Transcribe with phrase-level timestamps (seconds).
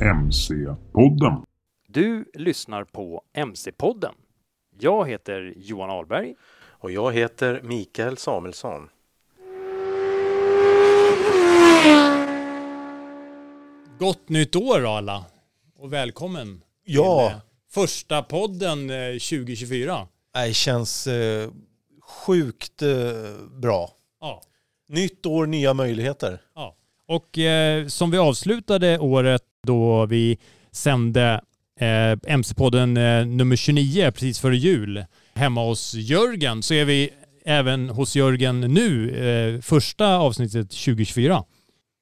[0.00, 1.42] MC-podden.
[1.88, 4.14] Du lyssnar på MC-podden.
[4.78, 6.34] Jag heter Johan Ahlberg.
[6.68, 8.88] Och jag heter Mikael Samuelsson.
[13.98, 15.24] Gott nytt år alla
[15.78, 17.28] och välkommen Ja.
[17.28, 20.08] till eh, första podden eh, 2024.
[20.34, 21.50] Det känns eh,
[22.26, 22.88] sjukt eh,
[23.60, 23.90] bra.
[24.20, 24.42] Ja.
[24.88, 26.38] Nytt år, nya möjligheter.
[26.54, 26.74] Ja.
[27.06, 30.38] Och eh, som vi avslutade året då vi
[30.72, 31.40] sände
[31.80, 35.04] eh, MC-podden eh, nummer 29 precis före jul
[35.34, 37.10] hemma hos Jörgen så är vi
[37.44, 41.44] även hos Jörgen nu, eh, första avsnittet 2024.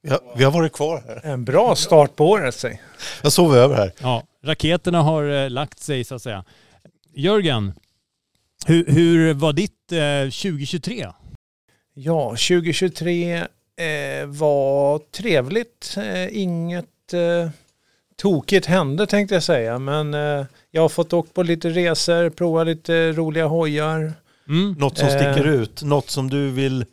[0.02, 1.32] Vi har, vi har varit kvar här.
[1.32, 2.82] En bra start på året säg.
[3.22, 3.92] Jag sov över här.
[4.00, 6.44] Ja, raketerna har eh, lagt sig så att säga.
[7.14, 7.72] Jörgen,
[8.66, 11.06] hur, hur var ditt eh, 2023?
[11.94, 13.46] Ja, 2023 eh,
[14.26, 15.94] var trevligt.
[15.96, 16.36] Eh,
[17.12, 17.50] inget eh,
[18.16, 19.78] tokigt hände tänkte jag säga.
[19.78, 24.12] Men eh, jag har fått åka på lite resor, prova lite roliga hojar.
[24.48, 24.72] Mm.
[24.78, 25.14] Något som Eh.
[25.14, 26.84] sticker ut, något som du vill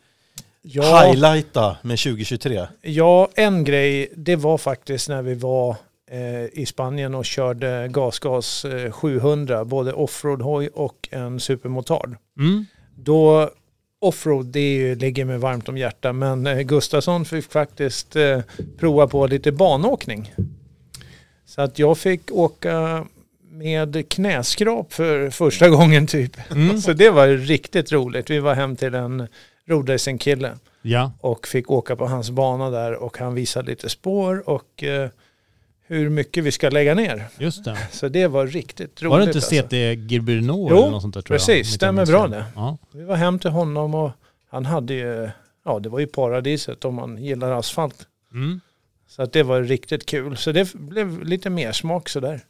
[0.64, 2.66] Ja, highlighta med 2023.
[2.82, 5.76] ja, en grej, det var faktiskt när vi var
[6.10, 12.16] eh, i Spanien och körde GasGas eh, 700, både offroad-hoj och en supermotard.
[12.38, 12.66] Mm.
[12.96, 13.50] Då
[14.02, 18.40] offroad, det ju, ligger mig varmt om hjärtat, men eh, Gustafsson fick faktiskt eh,
[18.78, 20.34] prova på lite banåkning.
[21.46, 23.04] Så att jag fick åka
[23.50, 26.50] med knäskrap för första gången typ.
[26.50, 26.80] Mm.
[26.80, 28.30] Så det var riktigt roligt.
[28.30, 29.28] Vi var hem till en
[29.66, 30.50] roadracing-kille
[30.82, 31.12] Ja.
[31.20, 35.08] och fick åka på hans bana där och han visade lite spår och eh,
[35.94, 37.24] hur mycket vi ska lägga ner.
[37.38, 37.78] Just det.
[37.92, 39.10] Så det var riktigt roligt.
[39.10, 39.54] Var det inte alltså.
[39.62, 39.72] CT
[40.10, 41.56] Girbernau Jo, eller något sånt där tror precis.
[41.56, 42.44] jag Stämmer bra det.
[42.54, 42.78] Ja.
[42.92, 44.10] Vi var hem till honom och
[44.50, 45.30] han hade ju,
[45.64, 48.06] ja det var ju paradiset om man gillar asfalt.
[48.34, 48.60] Mm.
[49.08, 50.36] Så att det var riktigt kul.
[50.36, 52.40] Så det blev lite mer smak sådär.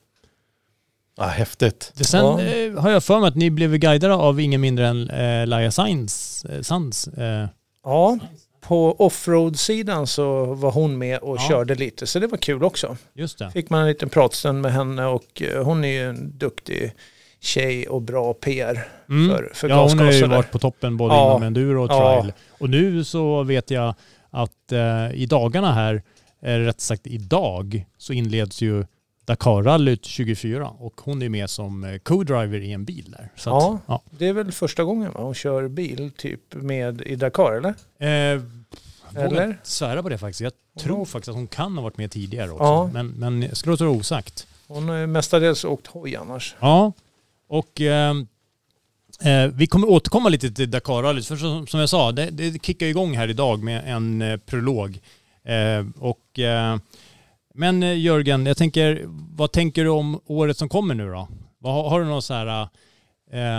[1.16, 1.92] Ja, häftigt.
[1.96, 2.40] Det sen Ja.
[2.42, 5.70] eh, har jag för mig att ni blev guidade av ingen mindre än eh, Laia
[5.70, 6.44] Sainz.
[6.44, 7.08] Eh, Sands.
[7.08, 7.46] Eh,
[7.84, 8.18] Ja,
[8.68, 11.48] på offroad-sidan så var hon med och Ja.
[11.48, 12.06] körde lite.
[12.06, 12.96] Så det var kul också.
[13.14, 13.50] just det.
[13.50, 16.92] Fick man en liten pratstund med henne och eh, hon är ju en duktig
[17.40, 19.30] tjej och bra PR Mm.
[19.36, 21.26] för, för ja, hon har ju varit på toppen både Ja.
[21.30, 22.20] inom enduro och Ja.
[22.20, 22.32] trial.
[22.50, 23.94] Och nu så vet jag
[24.30, 26.02] att eh, i dagarna här,
[26.42, 28.84] eh, rätt sagt idag, så inleds ju
[29.36, 33.28] Dakarrallyt 24 och hon är med som eh, co-driver i en bil där.
[33.36, 33.74] Så Ja.
[33.74, 34.02] att, ja.
[34.18, 37.68] Det är väl första gången hon kör bil typ med i Dakar eller?
[38.34, 38.42] Eh,
[39.14, 39.46] vågar Eller?
[39.46, 40.40] inte svära på det faktiskt.
[40.40, 42.64] Jag tror faktiskt att hon kan ha varit med tidigare också.
[42.64, 42.90] Ja.
[42.92, 44.46] Men, men jag skulle låta det osagt.
[44.68, 46.54] Hon har mestadels åkt hoj annars.
[46.60, 46.92] Ja,
[47.48, 48.26] och ehm,
[49.24, 51.26] eh, vi kommer återkomma lite till Dakarrallyt.
[51.26, 55.00] För som, som jag sa, det, det kickar igång här idag med en eh, prolog.
[55.44, 56.76] Eh, och, eh,
[57.54, 59.02] men eh, Jörgen, jag tänker,
[59.36, 61.28] vad tänker du om året som kommer nu då?
[61.58, 62.68] Vad, har- har du någon så här...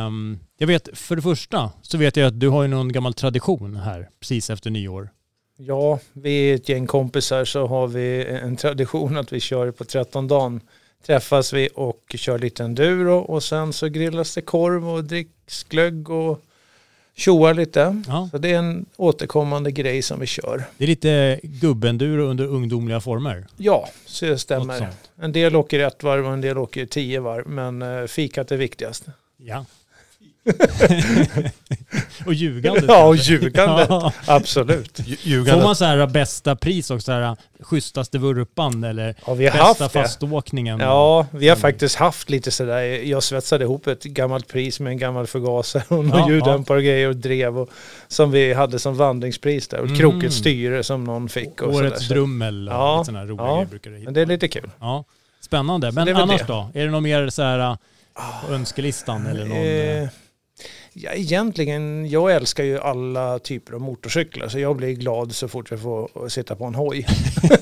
[0.08, 3.14] um, jag vet, för det första så vet jag att du har ju någon gammal
[3.14, 5.10] tradition här precis efter nyår.
[5.58, 9.84] Ja, vi är ett gäng kompisar så har vi en tradition att vi kör på
[9.86, 10.62] 13 dagen.
[11.06, 16.10] Träffas vi och kör lite enduro och sen så grillas det korv och dricks glögg
[16.10, 16.42] och
[17.16, 18.02] tjoar lite.
[18.08, 18.30] Ja.
[18.32, 20.64] Så det är en återkommande grej som vi kör.
[20.78, 23.48] Det är lite gubbenduro under ungdomliga former.
[23.58, 24.88] Ja, så det stämmer.
[25.16, 27.48] En del åker ett varv och en del åker tio varv.
[27.48, 29.06] Men eh, fikat är viktigast.
[29.38, 29.66] Ja.
[32.26, 32.84] och ljugandet.
[32.88, 33.88] Ja, och ljugandet.
[33.90, 34.14] Ja.
[34.26, 35.00] Absolut.
[35.00, 35.64] Lj- Får Ljugandet.
[35.66, 37.06] man så här bästa pris också?
[37.06, 39.90] Så här, schysstaste vurpan eller Ja, vi har bästa haft det.
[39.90, 40.80] faståkningen?
[40.80, 41.62] Ja, vi har Mm.
[41.62, 42.80] faktiskt haft lite sådär.
[42.82, 47.08] Jag svetsade ihop ett gammalt pris med en gammal förgasare och Ja, ljuddämpare och grejer
[47.10, 47.70] och drev och,
[48.08, 49.78] som vi hade som vandringspris där.
[49.78, 50.00] Och ett Mm.
[50.12, 51.62] krokigt styre som någon fick.
[51.62, 52.08] Och Årets.
[52.08, 53.54] Så- drummel och Ja, sådana här roliga ja.
[53.56, 54.06] grejer brukar det heta.
[54.06, 54.70] Men det är lite kul.
[54.80, 55.04] Ja,
[55.42, 55.92] spännande.
[55.92, 56.48] Men annars det.
[56.48, 56.70] då?
[56.74, 57.78] Är det något mer så här
[58.48, 59.58] på önskelistan eller någon?
[60.04, 60.10] Eh,
[60.94, 65.72] ja, egentligen, jag älskar ju alla typer av motorcyklar så jag blir glad så fort
[65.72, 67.06] jag får sitta på en hoj.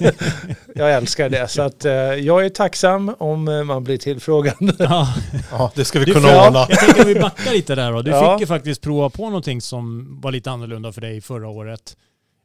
[0.75, 4.55] jag älskar det så att eh, jag är tacksam om eh, man blir tillfrågad.
[4.79, 5.13] Ja.
[5.51, 6.65] Ja, det ska vi kunna får- ordna.
[6.69, 8.01] Jag tänker att vi backar lite där då.
[8.01, 8.35] Du Ja.
[8.37, 11.97] fick ju faktiskt prova på någonting som var lite annorlunda för dig förra året.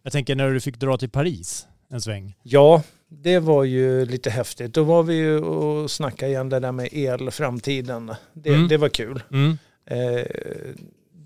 [0.02, 2.34] Jag tänker när du fick dra till Paris en sväng.
[2.42, 4.74] Ja, det var ju lite häftigt.
[4.74, 8.14] Då var vi ju och snackade igen det där med elframtiden.
[8.32, 8.68] Det, Mm.
[8.68, 9.22] det var kul.
[9.32, 9.58] Mm.
[9.90, 10.24] Eh,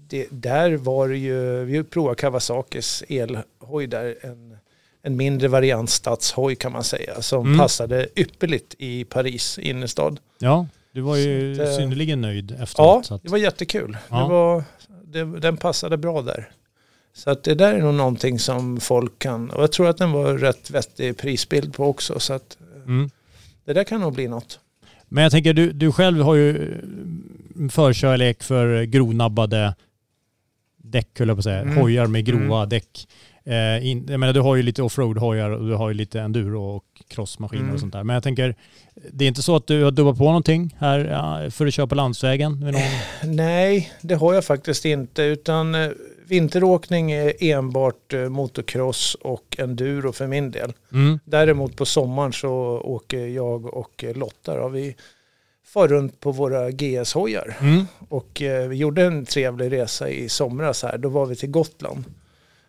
[0.08, 4.56] det, där var det ju, vi provade Kawasakis elhoj där, en,
[5.02, 7.58] en mindre variant stadshoj kan man säga, som Mm.
[7.58, 10.20] passade ypperligt i Paris innerstad.
[10.38, 13.10] Ja, du var ju Så eh, synnerligen nöjd Ja, efteråt.
[13.10, 13.96] att, det var jättekul.
[14.08, 14.16] Ja.
[14.22, 14.64] Det var,
[15.04, 16.50] det, den passade bra där.
[17.12, 20.12] Så att det där är nog någonting som folk kan, och jag tror att den
[20.12, 22.20] var rätt vettig prisbild på också.
[22.20, 23.10] Så att mm.
[23.64, 24.59] det där kan nog bli något.
[25.12, 26.74] Men jag tänker, du, du själv har ju
[27.58, 29.74] en förkärlek för grovnabbade
[30.76, 31.60] däck, höll jag på att säga.
[31.60, 31.76] Mm.
[31.76, 32.68] Hojar med grova Mm.
[32.68, 33.08] däck.
[33.44, 36.62] Eh, in, jag menar, du har ju lite offroad-hojar och du har ju lite enduro
[36.76, 37.74] och crossmaskiner Mm.
[37.74, 38.04] och sånt där.
[38.04, 38.54] Men jag tänker,
[39.12, 41.86] det är inte så att du har dubbat på någonting här ja, för att köra
[41.86, 42.60] på landsvägen?
[42.60, 42.74] Någon...
[43.36, 45.22] Nej, det har jag faktiskt inte.
[45.22, 45.90] Utan eh,
[46.30, 50.72] vinteråkning är enbart eh, motocross och enduro för min del.
[50.92, 51.18] Mm.
[51.24, 52.50] Däremot på sommaren så
[52.84, 54.56] åker jag och eh, Lotta.
[54.56, 54.68] Då.
[54.68, 54.96] Vi
[55.66, 57.56] far runt på våra GS-hojar.
[57.60, 57.86] Mm.
[58.08, 60.98] Och eh, vi gjorde en trevlig resa i somras här.
[60.98, 62.04] Då var vi till Gotland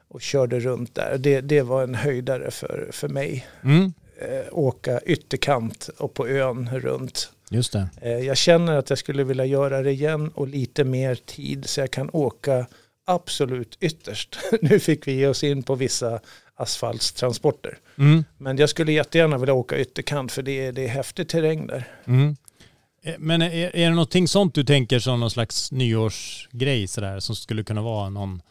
[0.08, 1.18] och körde runt där.
[1.18, 3.48] Det, det var en höjdare för, för mig.
[3.64, 3.94] Mm.
[4.22, 7.32] Eh, åka ytterkant och på ön runt.
[7.50, 7.90] Just det.
[8.02, 11.80] Eh, jag känner att jag skulle vilja göra det igen och lite mer tid så
[11.80, 12.66] jag kan åka
[13.14, 14.38] absolut ytterst.
[14.62, 16.20] nu fick vi ge oss in på vissa
[16.56, 17.78] asfaltstransporter.
[17.98, 18.24] Mm.
[18.38, 21.88] Men jag skulle jättegärna vilja åka ytterkant för det är, det är häftig terräng där.
[22.06, 22.36] Mm.
[23.04, 27.36] Eh, Men är, är det någonting sånt du tänker som någon slags nyårsgrej sådär som
[27.36, 28.42] skulle kunna vara någon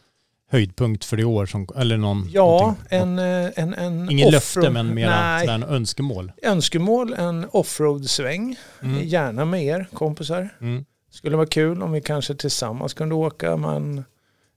[0.51, 1.45] höjdpunkt för i år?
[1.45, 6.31] Som, eller någon, Ja, någonting- en, eh, en, en Ingen löfte men mera en önskemål.
[6.43, 8.55] önskemål, en offroad-sväng.
[8.83, 9.07] Mm.
[9.07, 10.49] Gärna med er kompisar.
[10.61, 10.85] Mm.
[11.11, 14.03] Skulle vara kul om vi kanske tillsammans kunde åka men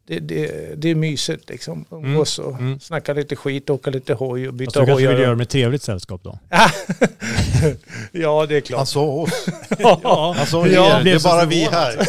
[0.06, 1.84] det, det, det är mysigt liksom.
[1.90, 2.80] Umgås och Mm.
[2.80, 5.20] snacka lite skit, åka lite hoj och byta Fast du kanske vill hojar.
[5.20, 6.38] göra det med trevligt sällskap då?
[8.12, 8.76] ja, det är klart.
[8.78, 9.46] Han sa oss.
[9.78, 10.94] ja, Han sa Ja, er.
[10.96, 12.08] jag Det är bara vi här.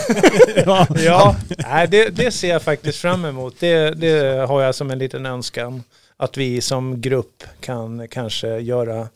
[0.65, 0.87] ja.
[0.99, 3.55] Ja, nej, det, det ser jag faktiskt fram emot.
[3.59, 5.83] Det, det har jag som en liten önskan.
[6.17, 9.07] Att vi som grupp kan kanske göra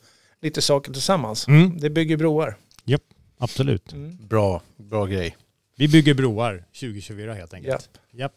[0.41, 1.47] lite saker tillsammans.
[1.47, 1.79] Mm.
[1.79, 2.55] Det bygger broar.
[2.85, 3.01] Japp,
[3.37, 3.93] absolut.
[4.29, 5.37] Bra, bra grej.
[5.77, 7.71] Vi bygger broar 2024 helt enkelt.
[7.71, 7.81] Japp.
[8.21, 8.31] Japp.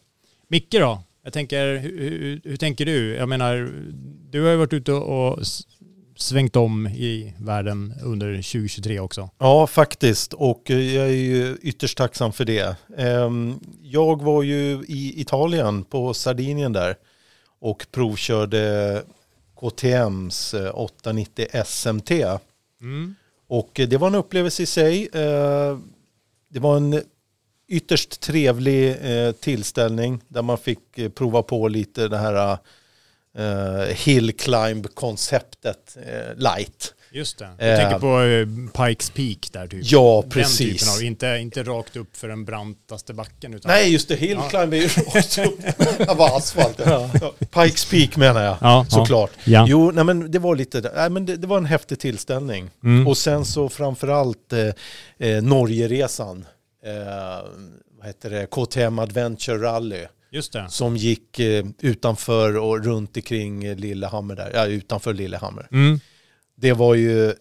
[0.53, 1.01] Micke då?
[1.23, 3.15] Jag tänker, hur, hur, hur tänker du?
[3.15, 3.71] Jag menar,
[4.29, 5.39] du har ju varit ute och
[6.15, 9.29] svängt om i världen under 2023 också.
[9.39, 10.33] Ja, faktiskt.
[10.33, 12.75] Och eh, jag är ju ytterst tacksam för det.
[12.97, 16.95] Ehm, Jag var ju i Italien på Sardinien där
[17.59, 19.03] och provkörde
[19.55, 22.11] KTMs eh, 890 SMT.
[22.81, 23.15] Mm.
[23.47, 25.09] Och eh, det var en upplevelse i sig.
[25.13, 25.77] Eh,
[26.49, 27.01] Det var en
[27.75, 32.57] ytterst trevlig eh, tillställning där man fick eh, prova på lite det här
[33.37, 36.93] eh, hill climb-konceptet eh, light.
[37.11, 37.49] Just det.
[37.59, 37.79] Jag Eh.
[37.79, 39.81] tänker på eh, Pikes Peak där typ.
[39.83, 40.57] Ja, Den precis.
[40.81, 43.71] typen av, inte, inte rakt upp för den brantaste backen utan...
[43.71, 44.15] Nej, just det.
[44.15, 44.61] Hill Ja.
[44.63, 45.59] är ju rakt upp.
[45.97, 46.81] Det var asfalt.
[46.85, 47.09] Ja.
[47.51, 49.31] Pikes Peak menar jag, Ja, såklart.
[49.43, 49.65] Ja.
[49.69, 52.69] Jo, nej, men det var lite, nej, men det, det var en häftig tillställning.
[52.83, 53.07] Mm.
[53.07, 56.45] Och sen så framförallt eh, eh, Norgeresan.
[56.85, 57.49] Eh,
[57.97, 58.45] vad heter det?
[58.45, 60.05] KTM Adventure Rally.
[60.31, 60.65] Just det.
[60.69, 64.51] Som gick eh, utanför och runt omkring eh, Lillehammer där.
[64.53, 65.67] Ja, utanför Lillehammer.
[65.71, 65.99] Mm.
[66.55, 67.33] Det var ju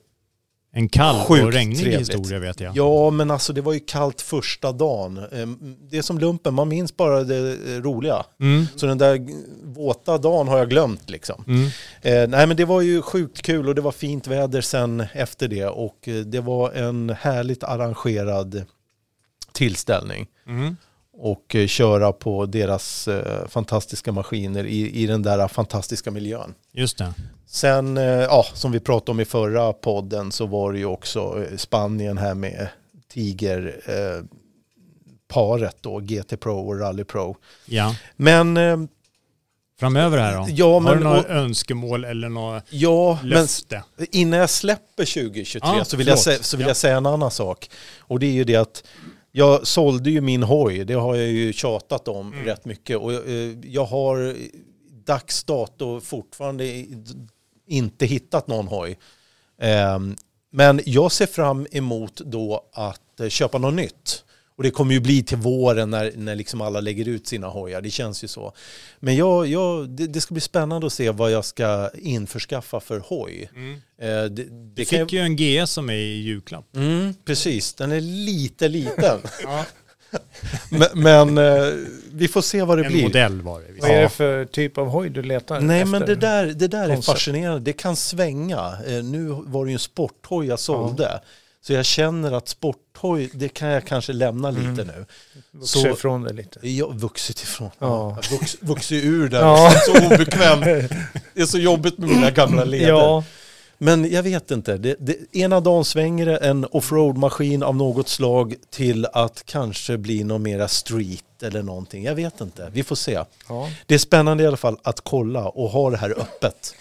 [0.74, 2.00] En kall Sjukt och regnig trevligt.
[2.00, 2.76] historia vet jag.
[2.76, 5.18] Ja, men alltså det var ju kallt första dagen.
[5.18, 5.46] Eh,
[5.90, 8.24] Det är som lumpen, man minns bara det eh, roliga.
[8.40, 8.66] Mm.
[8.76, 9.26] Så den där
[9.74, 11.44] våta dagen har jag glömt liksom.
[11.46, 11.64] Mm.
[12.02, 15.48] Eh, nej men det var ju sjukt kul och det var fint väder sen efter
[15.48, 18.64] det och det var en härligt arrangerad
[19.52, 20.26] tillställning.
[20.46, 20.76] Mm.
[21.14, 26.54] och eh, köra på deras eh, fantastiska maskiner i, i den där fantastiska miljön.
[26.72, 27.14] Just det.
[27.46, 31.44] Sen, eh, ja, som vi pratade om i förra podden så var det ju också
[31.56, 32.68] Spanien här med
[33.12, 33.74] Tiger
[35.28, 37.36] paret då, GT Pro och Rally Pro.
[37.66, 37.96] Ja.
[38.16, 38.76] Men eh,
[39.80, 40.46] Framöver här då?
[40.50, 43.82] Ja, Har men- du några och- önskemål eller några ja, men löfte?
[44.10, 46.44] innan jag släpper 2023 Ja, så vill, jag, förlåt.
[46.44, 46.70] så vill Ja.
[46.70, 47.70] jag säga en annan sak.
[47.98, 48.84] Och det är ju det att
[49.32, 52.44] jag sålde ju min hoj, det har jag ju tjatat om Mm.
[52.44, 52.96] rätt mycket.
[52.96, 54.36] Och eh, jag har
[55.06, 56.84] dags dato fortfarande
[57.66, 58.98] inte hittat någon hoj.
[59.60, 60.16] Ehm,
[60.54, 64.24] Men jag ser fram emot då att eh, köpa något nytt.
[64.56, 67.80] Och det kommer ju bli till våren när, när liksom alla lägger ut sina hojar,
[67.80, 68.52] det känns ju så.
[69.00, 72.98] Men jag, jag, det, det ska bli spännande att se vad jag ska införskaffa för
[72.98, 73.50] hoj.
[74.00, 74.44] Eh, Det, det
[74.74, 76.76] Du fick ju en GS som är i julklapp.
[76.76, 79.18] Mm, precis, den är lite liten.
[80.70, 81.72] men men eh,
[82.12, 83.02] vi får se vad det En blir.
[83.02, 83.66] modell var det.
[83.80, 85.90] Vad är det för typ av hoj du letar Nej efter?
[85.90, 87.60] men det där, det där är fascinerande.
[87.60, 88.72] Det kan svänga.
[88.86, 91.20] Eh, Nu var det ju en sporthoj jag sålde.
[91.64, 94.86] Så jag känner att sporthoj, det kan jag kanske lämna lite Mm.
[94.86, 95.06] nu.
[95.52, 96.68] Vuxit ifrån det lite.
[96.68, 97.70] Jag vuxit ifrån.
[97.78, 98.18] Ja.
[98.22, 99.40] Jag vux, vuxit ur den.
[99.40, 99.72] Ja.
[99.86, 100.64] Så obekvämt.
[101.34, 102.88] Det är så jobbigt med mina gamla leder.
[102.88, 103.24] Ja.
[103.82, 104.76] Men jag vet inte.
[104.76, 110.24] Det, det, ena dagen svänger det en offroad-maskin av något slag till att kanske bli
[110.24, 112.04] någon mera street eller någonting.
[112.04, 112.70] Jag vet inte.
[112.72, 113.24] Vi får se.
[113.48, 113.70] Ja.
[113.86, 116.74] Det är spännande i alla fall att kolla och ha det här öppet.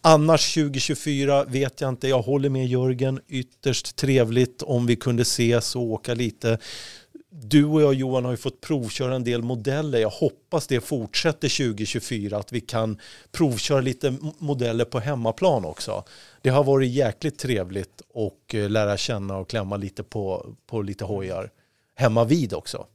[0.00, 2.08] Annars 2024 vet jag inte.
[2.08, 3.20] Jag håller med Jörgen.
[3.28, 6.58] Ytterst trevligt om vi kunde ses och åka lite.
[7.42, 9.98] Du och jag Johan har ju fått provköra en del modeller.
[9.98, 12.38] Jag hoppas det fortsätter 2024.
[12.38, 13.00] Att vi kan
[13.32, 16.04] provköra lite modeller på hemmaplan också.
[16.42, 21.04] Det har varit jäkligt trevligt och eh, lära känna och klämma lite på, på lite
[21.04, 21.50] hojar.
[21.94, 22.86] Hemma vid också.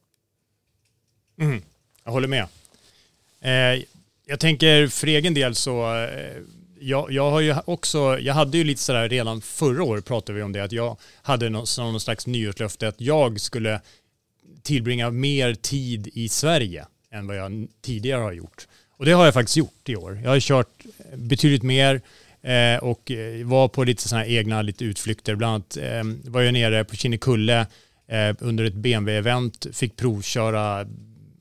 [1.39, 1.61] Mm.
[2.03, 2.47] Jag håller med.
[3.41, 3.83] Eh,
[4.25, 6.37] jag tänker för egen del så, eh,
[6.79, 10.43] jag, jag har ju också, jag hade ju lite sådär redan förra året pratade vi
[10.43, 13.81] om det, att jag hade någon, någon slags nyårslöfte att jag skulle
[14.63, 18.67] tillbringa mer tid i Sverige än vad jag tidigare har gjort.
[18.97, 20.21] Och det har jag faktiskt gjort i år.
[20.23, 22.01] Jag har kört eh, betydligt mer
[22.41, 25.35] eh, och eh, var på lite sådana här egna lite utflykter.
[25.35, 27.67] Bland annat eh, var jag nere på Kinnekulle
[28.07, 30.87] eh, under ett BMW-event, fick provköra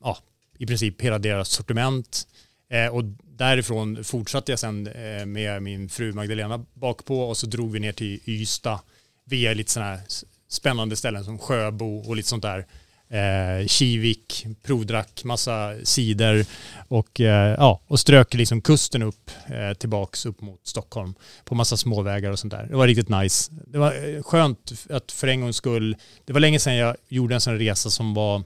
[0.01, 0.17] ja,
[0.57, 2.27] i princip hela deras sortiment.
[2.69, 7.71] Eh, och därifrån fortsatte jag sen eh, med min fru Magdalena bakpå och så drog
[7.71, 8.79] vi ner till Ystad
[9.25, 10.01] via lite sådana här
[10.47, 12.65] spännande ställen som Sjöbo och lite sånt där.
[13.11, 16.45] Eh, Kivik, provdrack massa cider
[16.87, 21.13] och, eh, ja, och strök liksom kusten upp eh, tillbaks upp mot Stockholm
[21.45, 22.65] på massa småvägar och sånt där.
[22.69, 23.51] Det var riktigt nice.
[23.67, 27.35] Det var eh, skönt att för en gångs skull, det var länge sedan jag gjorde
[27.35, 28.43] en sån resa som var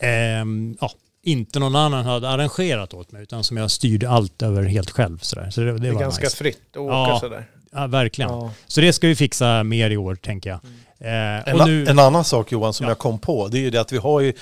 [0.00, 0.90] ehm, ja,
[1.22, 5.18] inte någon annan hade arrangerat åt mig utan som jag styrde allt över helt själv.
[5.18, 5.50] Sådär.
[5.50, 6.36] Så det, det, Det är var ganska nice.
[6.36, 7.18] fritt att åka Ja.
[7.20, 7.46] sådär.
[7.72, 8.30] Ja, verkligen.
[8.30, 8.50] Ja.
[8.66, 10.60] Så det ska vi fixa mer i år tänker jag.
[11.00, 12.90] Eh, En, nu, en annan sak Johan som Ja.
[12.90, 14.32] jag kom på det är ju det att vi har ju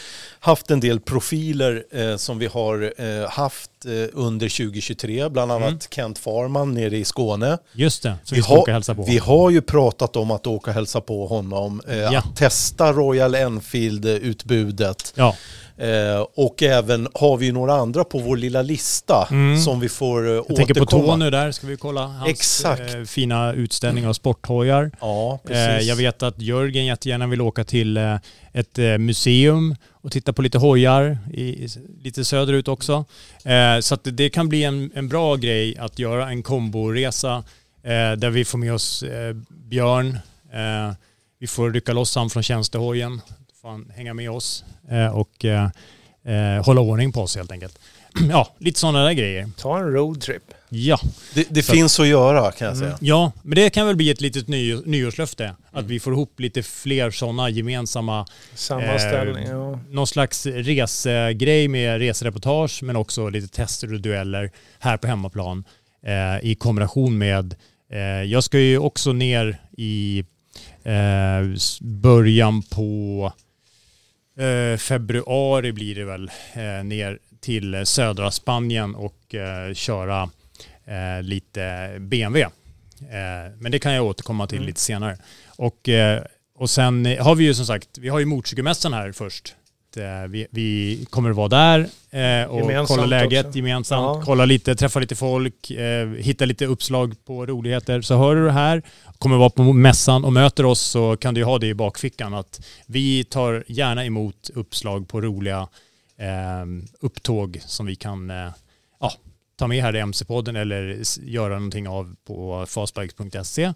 [0.41, 5.29] haft en del profiler eh, som vi har eh, haft eh, under 2023.
[5.29, 5.79] Bland annat Mm.
[5.91, 7.59] Kent Farman nere i Skåne.
[7.73, 9.03] just det, så vi, Vi ska har, åka och hälsa på.
[9.03, 11.83] vi har ju pratat om att åka och hälsa på honom.
[11.89, 12.19] Eh, Ja.
[12.19, 15.13] Att testa Royal Enfield-utbudet.
[15.17, 15.37] Ja,
[15.79, 19.59] Eh, och även har vi några andra på vår lilla lista Mm.
[19.61, 21.13] som vi får eh, jag tänker på återkomma.
[21.13, 22.95] Tony där, ska vi kolla hans Exakt.
[22.95, 24.91] eh, fina utställning av sporthojar.
[25.01, 28.17] Ja, Eh, jag vet att Jörgen jättegärna vill åka till eh,
[28.53, 31.69] ett eh, museum och titta på lite hojar i,
[32.03, 33.05] lite söderut också.
[33.81, 37.45] Så att det, kan bli en, en bra grej att göra en komboresa
[38.19, 39.05] där vi får med oss
[39.49, 40.19] Björn.
[41.41, 43.21] Vi får rycka loss han från tjänstehojen.
[43.67, 45.69] Får han hänga med oss eh, och eh,
[46.25, 47.79] eh, hålla ordning på oss helt enkelt.
[48.31, 49.51] ja, lite sådana där grejer.
[49.57, 50.43] Ta en roadtrip.
[50.69, 50.99] Ja.
[51.35, 52.99] Det, det Så- finns att göra kan jag säga.
[53.01, 55.55] Ja, men det kan väl bli ett litet ny, nyårslöfte.
[55.73, 59.45] Att vi får ihop lite fler sådana gemensamma, Sammanställning.
[59.45, 59.81] Eh, ja.
[59.91, 65.65] någon slags resegrej med resereportage men också lite tester och dueller här på hemmaplan
[66.07, 67.55] eh, i kombination med,
[67.93, 70.25] eh, jag ska ju också ner i
[70.85, 73.33] eh, början på
[74.79, 80.23] februari blir det väl, eh, ner till eh, södra Spanien och eh, köra
[80.85, 82.43] eh, lite BMW.
[83.01, 84.67] Eh, men det kan jag återkomma till Mm.
[84.67, 85.17] lite senare.
[85.57, 86.23] Och, eh,
[86.59, 89.55] och sen har vi ju som sagt, vi har ju motorcykelmässan här först
[89.97, 91.79] eh, vi, vi kommer att vara där
[92.11, 93.59] eh, och Gemensamt kolla läget också.
[93.59, 94.03] gemensamt.
[94.19, 94.23] Ja.
[94.25, 98.01] Kolla lite, träffa lite folk, eh, hitta lite uppslag på roligheter.
[98.01, 98.83] Så hör du det här,
[99.19, 102.35] kommer vara på mässan och möter oss så kan du ju ha det i bakfickan
[102.35, 105.69] att vi tar gärna emot uppslag på roliga
[106.19, 106.67] eh,
[107.01, 108.51] upptåg som vi kan eh,
[109.01, 109.13] ja,
[109.59, 113.73] ta med här i MC-podden eller göra någonting av på fastbikes.se.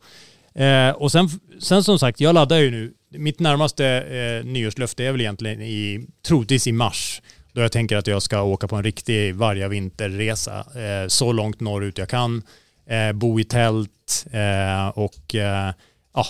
[0.54, 1.28] Eh, och sen,
[1.60, 2.92] sen som sagt, jag laddar ju nu.
[3.12, 7.22] Mitt närmaste eh, nyårslöfte är väl egentligen i, troligtvis i mars.
[7.52, 10.58] Då jag tänker att jag ska åka på en riktig varje vinterresa.
[10.58, 12.42] Eh, så långt norrut jag kan.
[12.90, 15.72] Eh, bo i tält eh, och eh,
[16.14, 16.26] ja,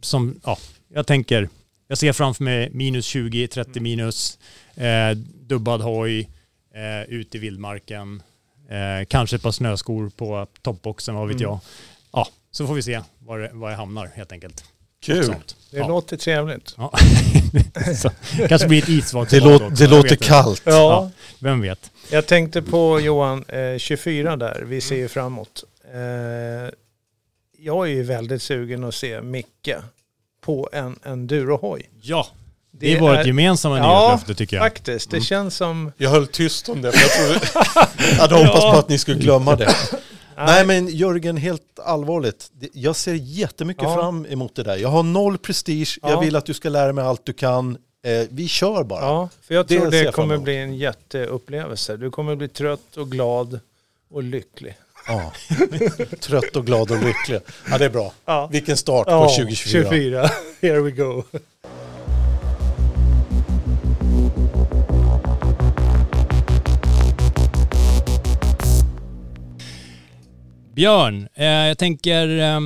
[0.00, 0.58] som, ja,
[0.94, 1.48] jag tänker,
[1.88, 4.38] jag ser framför mig minus 20, 30 minus,
[4.74, 5.10] eh,
[5.46, 6.28] dubbad hoj,
[6.74, 8.22] eh, ut i vildmarken,
[8.70, 11.42] eh, kanske ett par snöskor på toppboxen, vad vet Mm.
[11.42, 11.58] jag.
[12.12, 14.64] Ja, så får vi se var, det- var jag hamnar helt enkelt.
[15.02, 15.34] Kul.
[15.70, 15.88] Det Ja.
[15.88, 16.74] låter trevligt.
[16.78, 16.92] Ja.
[18.48, 20.62] kanske blir ett isvagt Det, låter, också, det låter kallt.
[20.64, 21.90] Ja, Vem vet?
[22.10, 25.64] jag tänkte på Johan, eh, 24 där, vi ser ju framåt.
[25.94, 26.70] Eh,
[27.58, 29.74] jag är ju väldigt sugen att se Micke
[30.40, 31.90] på en enduro-hoj.
[32.02, 32.26] Ja,
[32.70, 34.64] det, är vårt gemensamma Ja, nyårslöfte tycker jag.
[34.64, 35.92] Faktiskt, det känns som...
[35.96, 37.46] Jag höll tyst om det för jag trodde,
[38.10, 39.74] jag hade hoppats på att ni skulle glömma det.
[40.36, 42.48] Nej men Jörgen, helt allvarligt.
[42.52, 43.94] Det- Jag ser jättemycket Ja.
[43.94, 44.76] fram emot det där.
[44.76, 46.10] Jag har noll prestige, Ja.
[46.10, 47.78] jag vill att du ska lära mig allt du kan.
[48.06, 49.00] Eh, vi kör bara.
[49.00, 51.96] Ja, för jag Det tror det jag fram kommer bli en jätteupplevelse.
[51.96, 53.60] Du kommer bli trött och glad
[54.10, 54.74] och lycklig.
[55.08, 55.32] Ja.
[56.20, 57.40] Trött och glad och lycklig.
[57.70, 58.12] Ja det är bra.
[58.24, 58.48] Ja.
[58.52, 59.82] Vilken start på Ja, 2024.
[59.90, 60.30] 24.
[60.60, 61.22] Here we go.
[70.74, 72.60] Björn, eh, jag tänker, eh,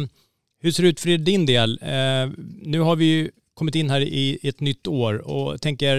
[0.63, 1.79] hur ser det ut för din del?
[1.83, 2.31] Eh,
[2.63, 3.31] nu har vi ju
[3.61, 5.97] kommit in här i, ett nytt år och tänker,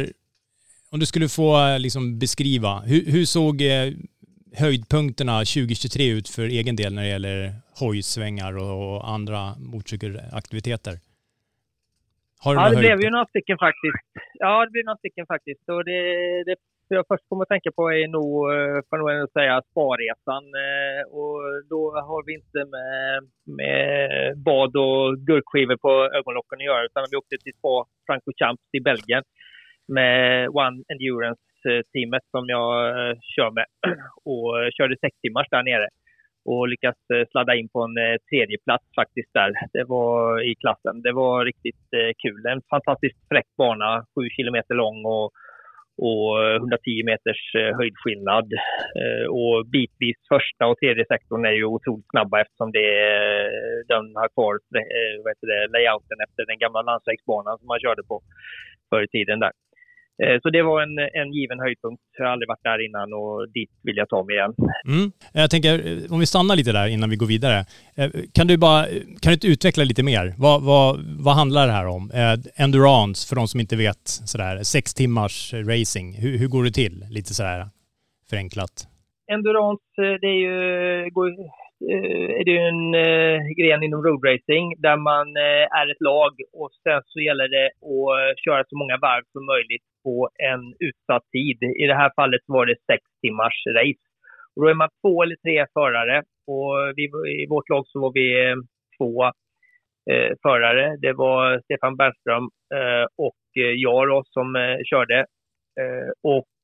[0.92, 3.88] om du skulle få eh, liksom beskriva, hur, hur såg eh,
[4.64, 7.40] höjdpunkterna 2023 ut för egen del när det gäller
[7.80, 10.96] hojsvängar och, och andra motorcykelaktiviteter?
[12.44, 14.10] Har du Ja, det blev ju några stycken faktiskt.
[14.44, 15.70] Ja, det blev några stycken faktiskt.
[15.70, 16.00] Och det,
[16.48, 16.56] det
[16.96, 20.46] jag först kommer att tänka på är nog, eh, får nog ändå säga, Sparresan.
[20.68, 21.40] Eh, och
[21.74, 23.16] då har vi inte med,
[23.60, 24.10] med
[24.48, 29.24] bad och gurkskivor på ögonlocken att göra, utan vi åkte till Spa Francorchamps i Belgien
[29.98, 33.68] med One Endurance-teamet som jag eh, kör med.
[34.32, 35.90] Och körde sex timmars där nere
[36.46, 37.00] och lyckats
[37.32, 37.96] sladda in på en
[38.30, 39.52] tredje plats faktiskt där.
[39.74, 41.02] Det var i klassen.
[41.02, 41.86] Det var riktigt
[42.24, 42.46] kul.
[42.46, 45.32] En fantastiskt fräck bana, sju kilometer lång och,
[45.98, 48.48] och eh, 110 meters eh, höjdskillnad.
[49.02, 52.90] Eh, och bitvis första och tredje sektorn är ju otroligt snabba eftersom det,
[53.92, 54.54] den har kvar
[55.24, 58.22] vad heter det, layouten efter den gamla landsvägsbanan som man körde på
[58.90, 59.52] förr i tiden där.
[60.24, 62.02] Eh, Så det var en, en given höjdpunkt.
[62.18, 64.54] Jag har aldrig varit där innan och dit vill jag ta mig igen.
[64.88, 65.12] Mm.
[65.34, 65.74] Jag tänker,
[66.14, 67.66] om vi stannar lite där innan vi går vidare.
[67.98, 68.86] Eh, Kan du bara,
[69.22, 70.34] kan du inte utveckla lite mer?
[70.38, 72.12] Vad, vad, vad handlar det här om?
[72.12, 76.14] Eh, Endurance, för de som inte vet, sådär, sex timmars racing.
[76.22, 77.06] Hur, hur går det till?
[77.10, 77.68] Lite sådär
[78.30, 78.88] förenklat.
[79.34, 79.84] endurance,
[80.22, 81.28] det är ju, går,
[81.90, 86.72] Eh, är det en eh, gren inom roadracing där man eh, är ett lag och
[86.84, 91.26] sen så gäller det att eh, köra så många varv som möjligt på en utsatt
[91.32, 91.58] tid.
[91.84, 94.06] I det här fallet var det sex timmars race.
[94.56, 96.18] Och då är man två eller tre förare
[96.48, 97.04] och vi,
[97.44, 98.56] i vårt lag så var vi eh,
[98.98, 99.24] två
[100.12, 100.98] eh, förare.
[101.02, 105.20] Det var Stefan Bergström eh, och eh, jag då som eh, körde.
[105.82, 106.10] Eh,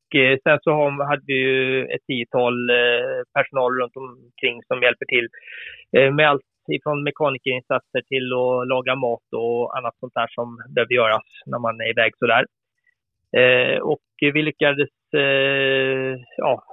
[0.07, 0.71] och eh, sen så
[1.03, 5.27] hade vi ju ett tiotal eh, personal runt omkring som hjälper till
[5.97, 6.41] eh, med allt
[6.71, 11.81] ifrån mekanikerinsatser till att laga mat och annat sånt där som behöver göras när man
[11.81, 12.45] är iväg sådär.
[13.37, 16.63] Eh, och vi lyckades, eh, ja,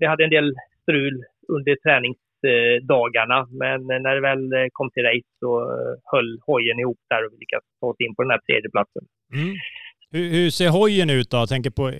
[0.00, 5.50] vi hade en del strul under träningsdagarna, men när det väl kom till race så
[6.12, 9.02] höll hojen ihop där och vi lyckades ta oss in på den här tredjeplatsen.
[9.34, 9.56] Mm.
[10.12, 11.36] Hur, hur ser hojen ut då?
[11.36, 11.92] Jag tänker på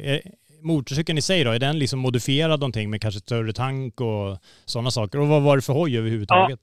[0.63, 1.51] motorcykeln i sig då.
[1.51, 5.21] Är den liksom modifierad någonting med kanske större tank och sådana saker?
[5.21, 6.61] Och vad var det för hoj överhuvudtaget?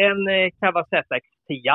[0.00, 1.68] En eh, Kawasaki ZX10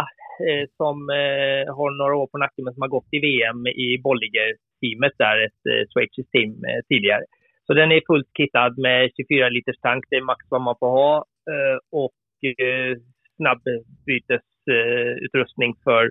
[0.48, 3.98] eh, som eh, har några år på nacken men som har gått i VM i
[4.06, 7.24] Bolliger-teamet där, ett eh, schweiziskt team eh, tidigare.
[7.66, 10.92] Så den är fullt kittad med 24 liters tank, det är max vad man får
[11.02, 11.26] ha.
[11.52, 12.20] Eh, och
[12.66, 12.94] eh,
[13.38, 16.04] snabbbytesutrustning eh, för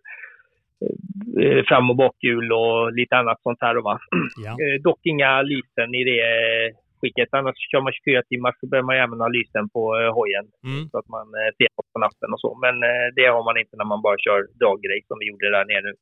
[1.68, 3.74] fram och bakhjul och lite annat sånt här.
[3.88, 3.98] Va?
[4.46, 4.52] Ja.
[4.62, 6.66] Eh, dock inga lysen i det eh,
[7.00, 7.28] skicket.
[7.38, 10.82] Annars kör man 24 timmar så behöver man även ha lysen på eh, hojen Mm.
[10.90, 12.50] så att man eh, ser på natten och så.
[12.64, 15.64] Men eh, det har man inte när man bara kör daggrej som vi gjorde där
[15.72, 15.94] nere nu.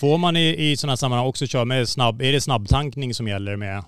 [0.00, 3.56] Får man i, i sådana sammanhang också köra med snabb, är det snabbtankning som gäller
[3.56, 3.78] med?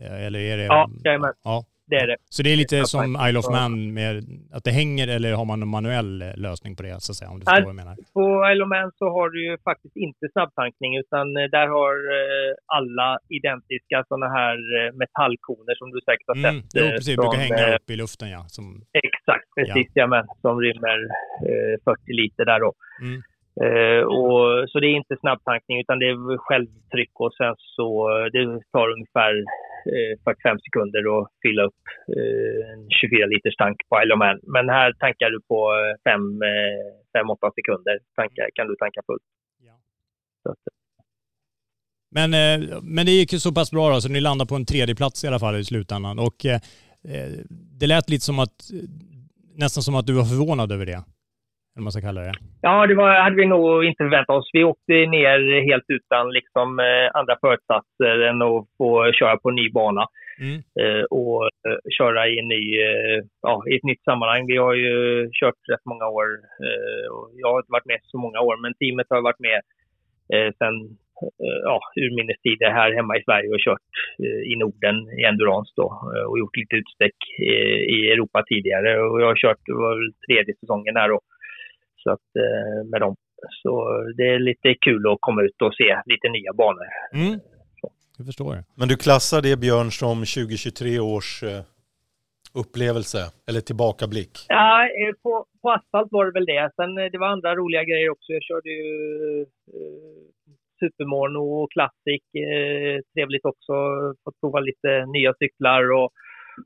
[0.00, 0.64] Eh, eller är det...
[0.64, 1.34] Ja, jajamän.
[1.44, 1.64] Ja.
[1.90, 2.16] Det är det.
[2.36, 3.04] Så det är lite som.
[3.28, 4.14] Isle of Man med
[4.56, 7.30] att det hänger eller har man en manuell eh, lösning på det så att säga?
[7.30, 7.96] Om du förstår vad jag menar.
[8.18, 11.94] På Isle of Man så har du ju faktiskt inte snabbtankning utan eh, där har
[12.18, 14.56] eh, alla identiska sådana här
[15.02, 16.70] metallkoner som du säkert har Mm, sett.
[16.80, 17.14] jo, precis.
[17.14, 18.42] från, brukar hänga upp i luften ja.
[18.56, 19.88] Som, Exakt, precis.
[19.94, 20.06] Ja.
[20.06, 20.98] men, som rymmer
[21.48, 22.72] eh, 40 liter där då.
[23.06, 23.22] mm.
[23.66, 28.42] Eh, och, så det är inte snabbtankning utan det är självtryck och sen så det
[28.72, 29.32] tar ungefär
[29.94, 31.82] eh, 45 sekunder att fylla upp
[32.16, 34.38] eh, en 24 liters tank på Isle of Man.
[34.54, 35.58] Men här tankar du på
[36.08, 39.28] 5-8 sekunder tankar, kan du tanka fullt.
[39.68, 39.74] Ja.
[40.50, 40.62] Att,
[42.10, 44.66] Men, eh, men det gick ju så pass bra då, så ni landade på en
[44.66, 46.18] tredje plats i alla fall i slutändan.
[46.18, 46.60] Och eh,
[47.04, 47.30] eh,
[47.80, 48.70] det lät lite som att,
[49.54, 51.02] nästan som att du var förvånad över det.
[51.74, 52.32] Eller man ska kalla det.
[52.62, 54.50] Ja, det var, hade vi nog inte förväntat oss.
[54.52, 55.38] Vi åkte ner
[55.70, 60.06] helt utan liksom, eh, andra föresatser än att få köra på en ny bana
[60.40, 60.58] Mm.
[60.80, 62.62] eh, och eh, köra i, en ny,
[63.42, 64.46] ja, i ett nytt sammanhang.
[64.46, 66.26] Vi har ju kört rätt många år.
[67.40, 69.60] Jag har inte varit med så många år, men teamet har varit med
[70.34, 70.74] eh, sen
[71.64, 73.90] ja, urminnes tider här hemma i Sverige och kört
[74.52, 75.86] i Norden i endurance då
[76.28, 77.18] och gjort lite utsträck
[77.96, 79.00] i Europa tidigare.
[79.02, 81.20] Och jag har kört, det var väl tredje säsongen här då.
[82.02, 83.16] Så att, eh, med dem.
[83.62, 83.70] Så
[84.16, 86.90] det är lite kul att komma ut och se lite nya banor.
[87.12, 87.40] Mm.
[88.16, 88.64] Jag förstår.
[88.74, 91.62] Men du klassar det Björn som 2023 års eh,
[92.54, 94.34] upplevelse eller tillbakablick?
[94.48, 96.70] Ja, eh, på, på asfalt var det väl det.
[96.76, 98.32] Sen det var andra roliga grejer också.
[98.32, 99.46] Jag körde ju eh,
[100.80, 102.22] Supermono och Classic.
[102.46, 103.74] Eh, trevligt också.
[104.24, 106.10] Fått prova lite nya cyklar och,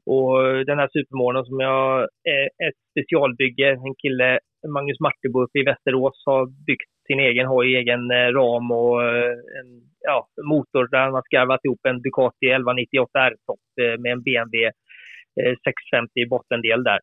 [0.07, 3.71] och den här supermånen som jag är ett specialbygge.
[3.71, 4.39] En kille,
[4.75, 9.37] Magnus Martebo uppe i Västerås har byggt sin egen hoj, egen eh, ram och eh,
[9.59, 9.69] en
[10.01, 14.71] ja, motor där han har skarvat ihop en Ducati 1198 R-topp eh, med en BMW
[15.65, 17.01] 650 i bottendel där.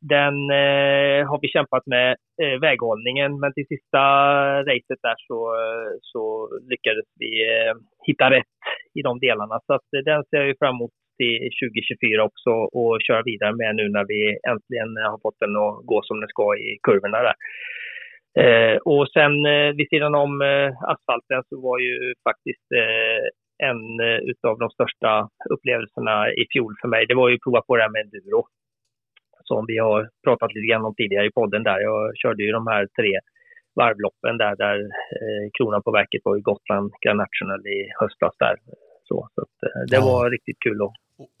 [0.00, 0.36] Den
[1.30, 2.16] har vi kämpat med
[2.60, 4.02] väghållningen, men till sista
[4.62, 5.38] racet där så,
[6.00, 6.22] så
[6.70, 7.30] lyckades vi
[8.06, 8.56] hitta rätt
[8.98, 9.60] i de delarna.
[9.66, 12.50] Så att, den ser jag ju fram emot till 2024 också
[12.80, 14.20] och köra vidare med nu när vi
[14.52, 17.36] äntligen har fått den att gå som den ska i kurvorna där.
[18.42, 23.22] Eh, och sen eh, vid sidan om eh, asfalten så var ju faktiskt eh,
[23.68, 27.60] en eh, utav de största upplevelserna i fjol för mig, det var ju att prova
[27.66, 28.40] på det här med enduro.
[29.48, 31.78] Som vi har pratat lite grann om tidigare i podden där.
[31.80, 33.12] Jag körde ju de här tre
[33.80, 34.78] varvloppen där, där
[35.20, 38.56] eh, kronan på verket var i Gotland Grand National i höstas där.
[39.08, 40.04] Så, så att, eh, det Ja.
[40.04, 40.92] var riktigt kul att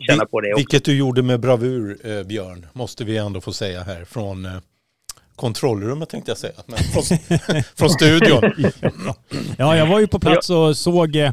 [0.08, 0.58] känna på det också.
[0.58, 4.52] Vilket du gjorde med bravur eh, Björn, måste vi ändå få säga här från eh,
[5.36, 7.18] kontrollrummet tänkte jag säga, men från,
[7.76, 8.52] från studion.
[9.58, 11.32] Ja, jag var ju på plats och såg eh,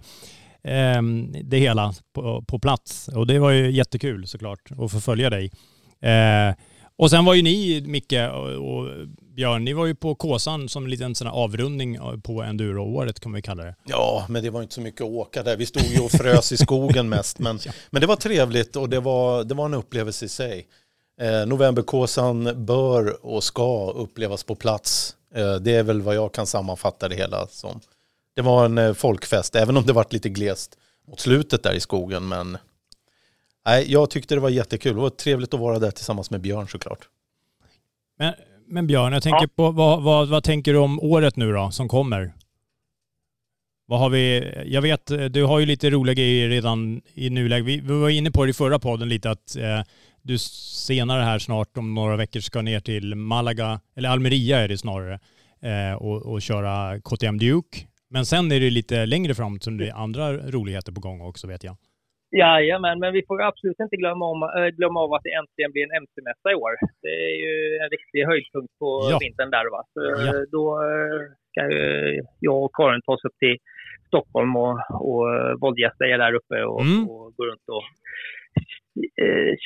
[0.63, 3.07] ehm, det hela på, på plats.
[3.07, 5.51] Och det var ju jättekul såklart att få följa dig.
[6.01, 6.55] Eh,
[6.95, 8.87] och sen var ju ni, Micke och, och
[9.35, 13.41] Björn, ni var ju på Kåsan som en liten sån avrundning på enduro-året kan vi
[13.41, 13.75] kalla det.
[13.85, 15.57] Ja, men det var inte så mycket att åka där.
[15.57, 17.39] Vi stod ju och frös i skogen mest.
[17.39, 20.67] Men, men det var trevligt och det var, det var en upplevelse i sig.
[21.21, 25.15] Eh, Novemberkåsan bör och ska upplevas på plats.
[25.35, 27.79] Eh, det är väl vad jag kan sammanfatta det hela som.
[28.35, 31.79] Det var en eh, folkfest, även om det var lite glest mot slutet där i
[31.79, 32.27] skogen.
[32.27, 32.57] Men
[33.65, 34.95] nej, jag tyckte det var jättekul.
[34.95, 37.09] Det var trevligt att vara där tillsammans med Björn såklart.
[38.17, 38.33] Men,
[38.71, 41.87] men Björn, jag tänker på, vad, vad, vad tänker du om året nu då, som
[41.87, 42.33] kommer?
[43.85, 47.67] Vad har vi, jag vet, du har ju lite roliga grejer redan i nuläget.
[47.67, 49.81] Vi, vi var inne på det i förra podden lite att eh,
[50.21, 54.77] du senare här snart om några veckor ska ner till Malaga, eller Almeria är det
[54.77, 55.19] snarare,
[55.61, 57.77] eh, och, och köra KTM Duke.
[58.09, 61.47] Men sen är det lite längre fram som det är andra roligheter på gång också
[61.47, 61.77] vet jag.
[62.31, 65.83] Jajamän, men vi får absolut inte glömma, om, äh, glömma av att det äntligen blir
[65.83, 66.73] en MC-mässa i år.
[67.01, 69.17] Det är ju en riktig höjdpunkt på Ja.
[69.21, 69.67] vintern där.
[69.75, 69.81] Va?
[69.93, 70.27] Så, Ja.
[70.35, 71.61] eh, Då eh, ska
[72.39, 73.57] jag och Karin ta oss upp till
[74.07, 74.75] Stockholm och,
[75.09, 75.25] och
[75.61, 77.09] våldgästa er där uppe och, Mm.
[77.09, 77.83] och gå runt och
[78.57, 78.63] eh,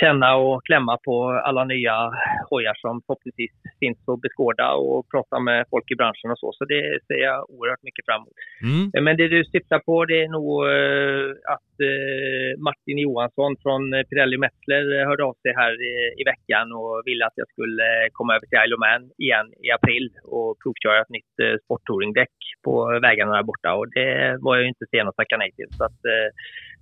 [0.02, 1.16] känna och klämma på
[1.48, 2.12] alla nya
[2.50, 6.52] hojar som förhoppningsvis finns att beskåda och prata med folk i branschen och så.
[6.54, 8.38] Så det ser jag oerhört mycket fram emot.
[8.70, 8.92] Mm.
[8.96, 13.94] Eh, Men det du syftar på det är nog eh, att eh, Martin Johansson från
[13.94, 15.74] eh, Pirelli Metzler eh, hörde av sig här
[16.22, 19.48] i, veckan och ville att jag skulle eh, komma över till Isle of Man igen
[19.66, 22.36] i april och provköra ett nytt eh, sporttouringdäck
[22.66, 23.70] på vägarna där borta.
[23.80, 25.72] Och det var jag ju inte sen att tacka nej till.
[25.78, 26.30] Så att, eh,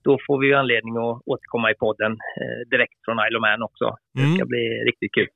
[0.04, 3.62] då får vi ju anledning att återkomma i podden eh, direkt från Isle of Man
[3.70, 3.88] också.
[4.14, 4.48] Det ska Mm.
[4.54, 5.28] bli riktigt kul.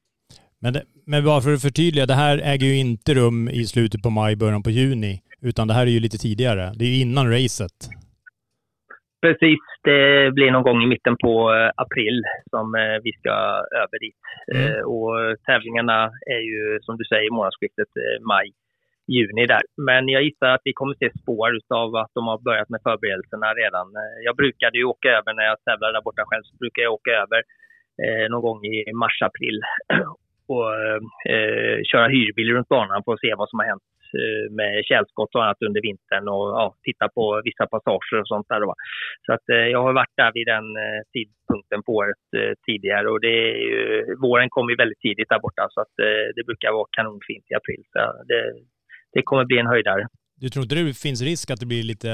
[0.61, 4.01] Men, det, men bara för att förtydliga, det här äger ju inte rum i slutet
[4.01, 5.13] på maj, början på juni.
[5.41, 6.63] Utan det här är ju lite tidigare.
[6.77, 7.77] Det är ju innan racet.
[9.25, 12.17] Precis, det blir någon gång i mitten på eh, april
[12.49, 13.33] som eh, vi ska
[13.83, 14.21] över dit.
[14.55, 14.85] Mm.
[14.93, 15.11] Och
[15.47, 15.99] tävlingarna
[16.35, 17.91] är ju som du säger månadsskiftet
[18.31, 18.47] maj,
[19.07, 19.63] juni där.
[19.89, 23.47] Men jag gissar att vi kommer se spår av att de har börjat med förberedelserna
[23.61, 23.87] redan.
[24.01, 26.93] Eh, jag brukade ju åka över när jag tävlade där borta själv så brukar jag
[26.93, 27.39] åka över
[28.03, 29.57] eh, någon gång i mars-april
[30.53, 30.69] och
[31.33, 33.89] eh, köra hyrbil runt banan för att se vad som har hänt
[34.19, 38.47] eh, med tjälskott och annat under vintern och ja, titta på vissa passager och sånt
[38.49, 38.59] där.
[38.59, 38.73] Då.
[39.25, 43.07] Så att eh, jag har varit där vid den eh, tidpunkten på året eh, tidigare
[43.09, 46.43] och det är ju, våren kommer ju väldigt tidigt där borta så att eh, det
[46.49, 47.83] brukar vara kanonfint i april.
[47.93, 48.41] Så det,
[49.13, 50.07] det kommer bli en höjdare.
[50.41, 52.09] Du tror inte det finns risk att det blir lite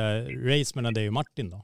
[0.51, 1.59] race mellan dig och Martin då?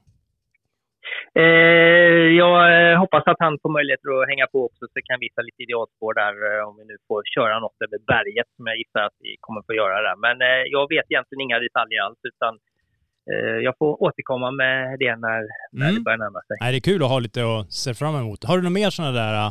[1.42, 5.40] Eh, jag eh, hoppas att han får möjlighet att hänga på också så kan visa
[5.48, 9.02] lite idealspår där eh, om vi nu får köra något över berget som jag gissar
[9.08, 10.16] att vi kommer få göra där.
[10.26, 12.52] Men eh, jag vet egentligen inga detaljer alls utan
[13.30, 15.40] eh, jag får återkomma med det när,
[15.78, 15.94] när Mm.
[15.96, 16.56] det börjar närma sig.
[16.62, 18.40] Nej, det är kul att ha lite att se fram emot.
[18.48, 19.50] Har du några mer sådana där äh,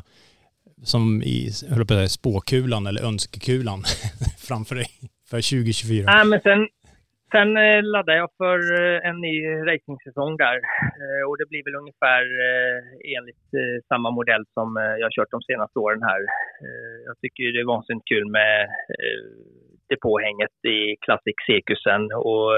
[0.92, 1.38] som i
[1.74, 3.80] höll på att säga, spåkulan eller önskekulan
[4.50, 4.88] framför dig
[5.30, 6.04] för 2024?
[6.14, 6.62] Nej, men sen,
[7.34, 9.36] sen eh, laddar jag för eh, en ny
[9.70, 10.58] racingsäsong där.
[11.02, 12.24] Eh, och det blir väl ungefär
[13.18, 13.48] enligt
[13.92, 14.68] samma modell som
[15.00, 16.22] jag har kört de senaste åren här.
[17.08, 18.56] Jag tycker ju det är vansinnigt kul med
[19.90, 22.04] depåhänget i Classic Cirkusen.
[22.30, 22.50] Och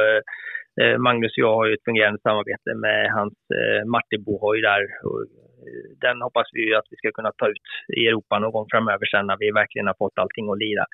[1.06, 4.84] Magnus och jag har ju ett fungerande samarbete med hans Martin Martinbohoj där.
[5.08, 5.20] Och,
[6.06, 7.68] den hoppas vi ju att vi ska kunna ta ut
[8.00, 10.86] i Europa någon gång framöver sen när vi verkligen har fått allting att lira.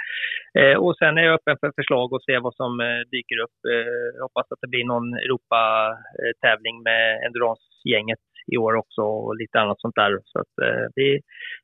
[0.59, 3.57] Eh, och sen är jag öppen för förslag och se vad som eh, dyker upp.
[3.73, 9.81] Eh, hoppas att det blir någon Europa-tävling med Endurance-gänget i år också och lite annat
[9.81, 10.19] sånt där.
[10.23, 11.19] Så att, eh, vi,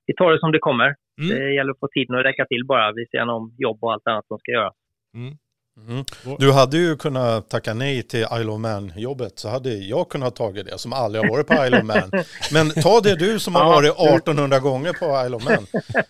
[0.08, 0.96] vi tar det som det kommer.
[1.22, 1.30] Mm.
[1.30, 4.08] Det gäller att få tiden att räcka till bara vid sidan om jobb och allt
[4.08, 4.76] annat som ska göras.
[5.16, 5.34] Mm.
[5.78, 6.04] Mm.
[6.40, 10.66] Du hade ju kunnat tacka nej till Isle of Man-jobbet så hade jag kunnat tagit
[10.66, 12.10] det som aldrig har varit på Isle of Man.
[12.56, 15.64] Men ta det du som har varit nu- 1800 gånger på Isle of Man.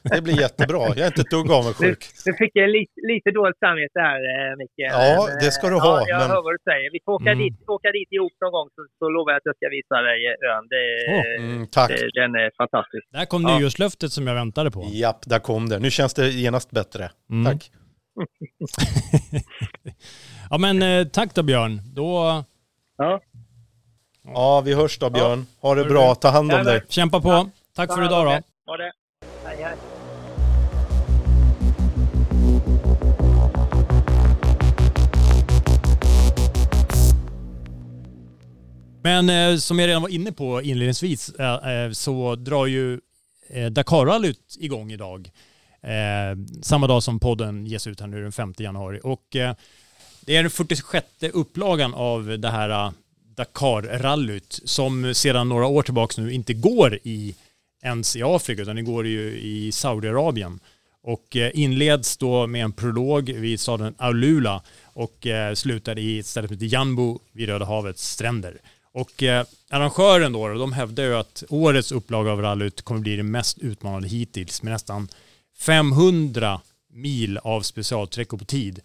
[0.04, 0.80] Det blir jättebra.
[0.88, 2.00] Jag är inte ett dugg avundsjuk.
[2.26, 4.80] nu fick jag lite, lite dåligt samvete här, eh, Micke.
[4.92, 6.88] Ja, Men, det ska du eh, ha, Ja, jag men- hör vad du säger.
[6.96, 7.40] Vi får åka, Mm.
[7.44, 10.20] dit, åka dit ihop någon gång så, så lovar jag att jag ska visa dig
[10.54, 10.66] ön.
[10.74, 10.84] Det,
[11.44, 11.90] Mm, tack.
[11.90, 13.04] det, den är fantastisk.
[13.18, 13.58] Där kom Ja.
[13.58, 14.82] nyårslöftet som jag väntade på.
[15.04, 15.80] Japp, där kom det.
[15.80, 17.10] Nu känns det genast bättre.
[17.32, 17.46] Mm.
[17.52, 17.72] Tack.
[20.50, 21.82] Ja men eh, tack då Björn.
[21.94, 22.44] Då
[22.98, 23.22] Ja.
[24.24, 25.46] Ja, vi hörs då Björn.
[25.62, 26.16] Ha det bra.
[26.16, 26.82] Ta hand om dig.
[26.90, 27.50] kämpa på.
[27.76, 28.32] Tack för idag då.
[28.72, 28.92] Ha det.
[29.46, 29.76] Hej, hej.
[39.04, 43.00] Men eh, som jag redan var inne på inledningsvis eh, eh, så drar ju
[43.50, 45.32] eh, Dakarrallyt igång idag.
[45.84, 49.00] Eh, samma dag som podden ges ut här nu den 5 januari.
[49.04, 49.56] Och eh,
[50.22, 52.92] det är den 46 upplagan av det här eh,
[53.36, 57.36] Dakar-rallyt som sedan några år tillbaka nu inte går i
[57.84, 60.60] ens i Afrika utan det går ju i Saudiarabien.
[61.02, 66.26] Och eh, inleds då med en prolog vid staden Aulula och eh, slutar i ett
[66.26, 68.58] ställe som heter Janbu vid Röda havets stränder.
[68.96, 69.24] Och
[69.70, 74.08] arrangören då, de hävdar ju att årets upplaga av rallyt kommer bli det mest utmanande
[74.08, 75.08] hittills med nästan
[75.60, 78.80] 500 mil av specialsträckor på tid.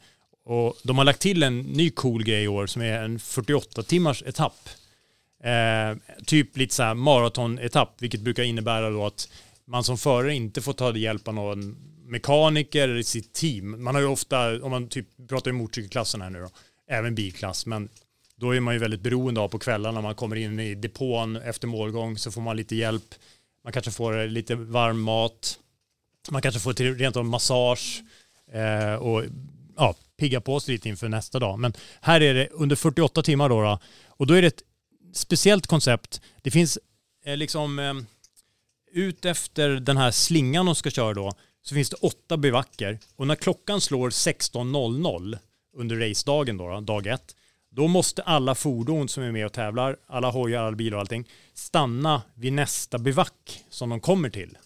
[0.45, 3.83] Och de har lagt till en ny cool grej i år som är en 48
[3.83, 4.69] timmars etapp.
[5.45, 9.29] Eh, typ lite så här maratonetapp, vilket brukar innebära då att
[9.65, 13.85] man som förare inte får ta hjälp av någon mekaniker eller sitt team.
[13.85, 16.49] Man har ju ofta, om man typ pratar i motorcykelklassen här nu då,
[16.91, 17.89] även bilklass, men
[18.37, 21.37] då är man ju väldigt beroende av på kvällarna när man kommer in i depån
[21.37, 23.15] efter målgång så får man lite hjälp.
[23.65, 25.59] Man kanske får lite varm mat.
[26.31, 28.03] Man kanske får till rent av massage
[28.53, 29.25] eh, och
[29.77, 31.59] ja, pigga på sig lite inför nästa dag.
[31.59, 34.63] Men här är det under 48 timmar då, då och då är det ett
[35.13, 36.21] speciellt koncept.
[36.43, 36.79] Det finns
[37.25, 37.95] eh, liksom eh,
[38.93, 43.27] ut efter den här slingan de ska köra då så finns det åtta bivacker och
[43.27, 45.39] när klockan slår 16.00
[45.77, 47.37] under racedagen då, då, dag ett,
[47.71, 51.29] då måste alla fordon som är med och tävlar, alla hojar, alla bilar och allting,
[51.55, 54.59] stanna vid nästa bivack som de kommer till.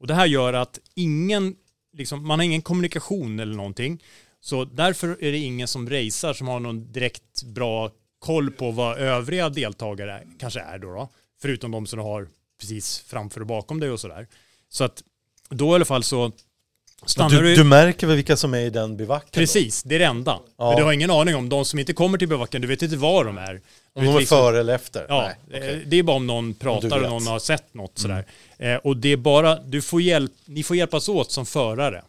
[0.00, 1.56] Och det här gör att ingen,
[1.96, 4.02] liksom, man har ingen kommunikation eller någonting.
[4.40, 8.98] Så därför är det ingen som racear som har någon direkt bra koll på vad
[8.98, 11.08] övriga deltagare kanske är då, då
[11.42, 12.28] förutom de som du har
[12.60, 14.26] precis framför och bakom dig och sådär.
[14.68, 15.02] Så att
[15.48, 16.32] då i alla fall så
[17.06, 19.28] stannar Du, du märker väl vilka som är i den bivacken?
[19.32, 19.40] då?
[19.40, 20.40] Precis, det är det enda.
[20.56, 20.68] Ja.
[20.68, 22.96] Men du har ingen aning om de som inte kommer till bivacken, du vet inte
[22.96, 23.60] var de är.
[23.94, 25.06] Om de är liksom- före eller efter?
[25.08, 25.84] Ja, Nej, eh, okej.
[25.86, 26.92] det är bara om någon pratar vet.
[26.92, 28.24] och någon har sett något sådär.
[28.58, 32.02] Eh, och det är bara, du får hjälp, ni får hjälpas åt som förare.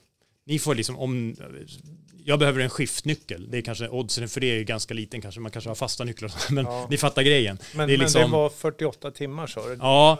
[0.45, 1.35] Ni får liksom, om,
[2.25, 3.51] jag behöver en skiftnyckel.
[3.51, 5.41] Det är kanske oddsen för det är ju ganska liten kanske.
[5.41, 6.31] Man kanske har fasta nycklar.
[6.51, 6.87] Men Ja.
[6.89, 7.57] ni fattar grejen.
[7.75, 9.77] Men det är men liksom, det var 48 timmar sa du?
[9.81, 10.19] Ja,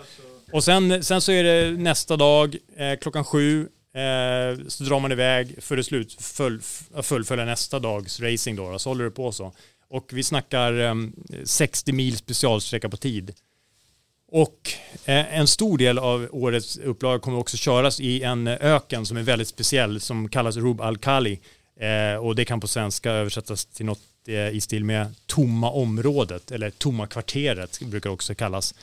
[0.51, 3.61] och sen, sen så är det nästa dag eh, klockan sju.
[3.93, 6.61] Eh, så drar man iväg för att slut, full,
[7.03, 8.79] fullfölja nästa dags racing då.
[8.79, 9.53] Så håller det på så.
[9.91, 10.95] Och vi snackar eh,
[11.43, 13.33] 60 mil specialsträcka på tid.
[14.31, 14.71] Och
[15.05, 19.21] eh, en stor del av årets upplaga kommer också köras i en öken som är
[19.21, 21.39] väldigt speciell som kallas Rub al-Khali.
[21.79, 26.51] Eh, och det kan på svenska översättas till något eh, i stil med tomma området
[26.51, 28.75] eller tomma kvarteret brukar det också kallas.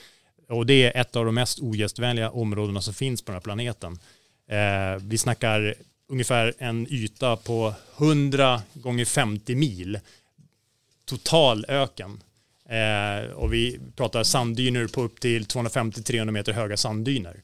[0.49, 3.99] Och det är ett av de mest ogästvänliga områdena som finns på den här planeten.
[4.51, 5.75] Eh, vi snackar
[6.09, 9.99] ungefär en yta på 100 gånger 50 mil
[11.09, 12.23] total öken.
[12.69, 17.37] Eh, och vi pratar sanddyner på upp till 250-300 meter höga sanddyner.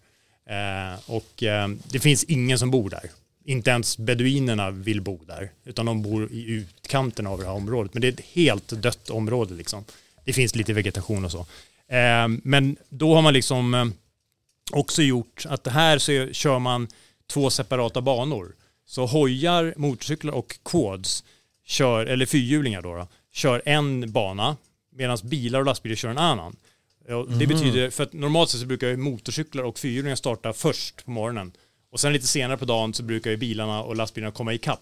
[0.47, 3.11] Eh, och eh, det finns ingen som bor där.
[3.45, 7.95] Inte ens beduinerna vill bo där, utan de bor i utkanten av det här området.
[7.95, 9.85] Men det är ett helt dött område liksom.
[10.25, 11.41] Det finns lite vegetation och så.
[11.89, 13.87] Eh, men då har man liksom eh,
[14.73, 16.89] också gjort att det här så kör man
[17.33, 18.55] två separata banor.
[18.87, 21.25] Så hojar, motorcyklar och quads
[21.67, 24.57] kör, eller fyrhjulingar då, då kör en bana
[24.93, 26.57] medan bilar och lastbilar kör en annan.
[27.09, 27.49] Och Det Mhm.
[27.49, 31.53] betyder, för att normalt sett så brukar ju motorcyklar och fyrhjulingar starta först på morgonen.
[31.91, 34.81] Och sen lite senare på dagen så brukar ju bilarna och lastbilarna komma ikapp.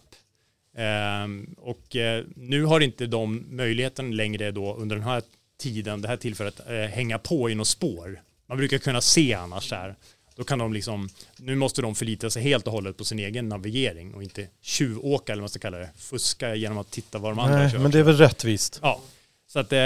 [0.77, 5.23] Ehm, och eh, nu har inte de möjligheten längre då under den här
[5.59, 8.21] tiden, det här tillfället, eh, hänga på i något spår.
[8.47, 9.95] Man brukar kunna se annars där.
[10.43, 13.49] Då kan de liksom, nu måste de förlita sig helt och hållet på sin egen
[13.49, 15.91] navigering och inte tjuvåka eller vad man ska kalla det.
[15.99, 17.79] Fuska genom att titta var de andra Nej, kör.
[17.79, 18.79] men det är väl rättvist.
[18.83, 19.01] Ja,
[19.49, 19.79] så att, eh,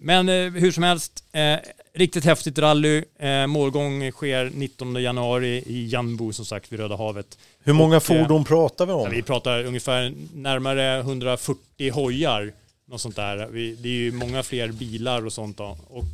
[0.00, 1.56] men eh, hur som helst, eh,
[1.94, 3.04] riktigt häftigt rally.
[3.48, 7.38] Målgång sker 19 januari i Janbo som sagt vid Röda havet.
[7.64, 9.04] Hur många Och, fordon pratar vi om?
[9.04, 12.52] Ja, vi pratar ungefär närmare 140 hojar.
[12.86, 13.36] Något sånt där.
[13.82, 15.78] Det är ju många fler bilar och sånt då.
[15.88, 16.04] Och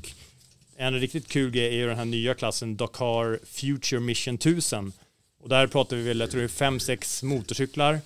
[0.81, 4.93] en riktigt kul grej är ju den här nya klassen Dakar Future Mission 1000.
[5.40, 8.01] Och där pratar vi väl, jag tror det är fem, sex motorcyklar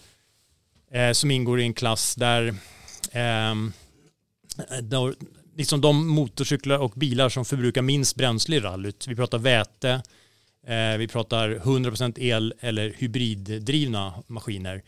[0.91, 2.55] eh, som ingår i en klass där
[3.13, 3.55] eh,
[4.83, 5.15] då,
[5.57, 9.07] liksom de motorcyklar och bilar som förbrukar minst bränsle i rallyt.
[9.07, 10.03] Vi pratar väte,
[10.67, 14.83] eh, vi pratar 100% el eller hybriddrivna maskiner.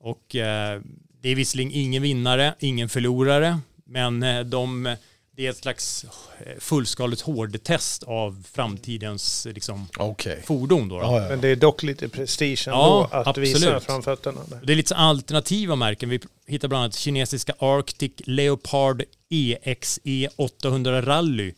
[0.00, 0.80] Och eh,
[1.20, 4.96] det är visserligen ingen vinnare, ingen förlorare, men eh, de,
[5.36, 6.04] det är ett slags
[6.38, 10.42] eh, fullskaligt hårdtest av framtidens liksom, Okej.
[10.46, 10.88] fordon.
[10.88, 11.10] Då, då.
[11.10, 13.82] Men det är dock lite prestige ändå Ja, att visa absolut.
[13.82, 14.40] framfötterna.
[14.48, 14.60] Där.
[14.64, 16.08] Det är lite så alternativa märken.
[16.08, 21.54] Vi hittar bland annat kinesiska Arctic Leopard E EXE 800 Rally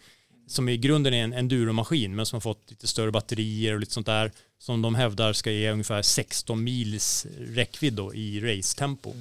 [0.46, 3.92] som i grunden är en enduromaskin men som har fått lite större batterier och lite
[3.92, 9.14] sånt där som de hävdar ska ge ungefär 16 mils räckvidd då i racetempo.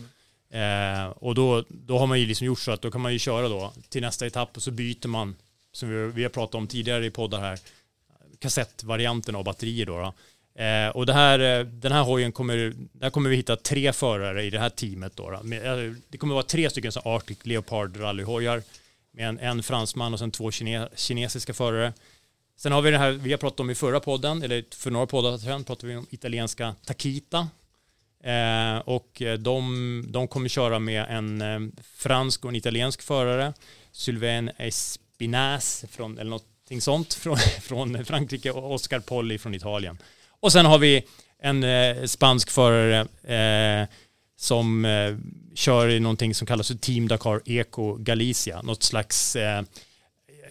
[0.50, 3.20] Eh, och då, då har man ju liksom gjort så att då kan man ju
[3.20, 5.36] köra då till nästa etapp och så byter man
[5.72, 7.60] som vi, vi har pratat om tidigare i poddar här
[8.40, 9.98] kassettvarianten av batterier då.
[9.98, 10.14] då.
[10.64, 14.44] Eh, och det här, eh, den här hojen kommer, där kommer vi hitta tre förare
[14.44, 15.30] i det här teamet då.
[15.30, 15.56] då.
[15.56, 18.64] Eh, det kommer vara tre stycken så Arctic Leopard rallyhojar
[19.12, 21.94] med en, en fransman och sen två kine, kinesiska förare.
[22.58, 25.06] Sen har vi det här vi har pratat om i förra podden, eller för några
[25.06, 27.48] poddar sedan pratade vi om italienska Takita.
[28.24, 31.60] Eh, och de, de kommer köra med en eh,
[31.96, 33.54] fransk och en italiensk förare.
[33.92, 39.98] Sylvain Espinaz från, eller någonting sånt från, från Frankrike och Oscar Polli från Italien.
[40.40, 41.04] Och sen har vi
[41.40, 43.88] en eh, spansk förare eh,
[44.38, 45.16] som eh,
[45.56, 48.62] kör i någonting som kallas för Team Dakar Eco Galicia.
[48.62, 49.64] Något slags, eh,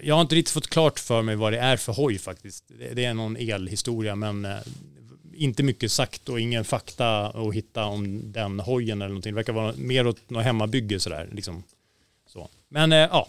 [0.02, 2.64] jag har inte riktigt fått klart för mig vad det är för hoj faktiskt.
[2.92, 4.56] Det, är någon elhistoria men eh,
[5.36, 9.32] inte mycket sagt och ingen fakta att hitta om den hojen eller någonting.
[9.32, 11.28] Det verkar vara mer åt något hemmabygge sådär.
[11.32, 11.62] Liksom.
[12.26, 12.48] Så.
[12.68, 13.28] Men eh, ja,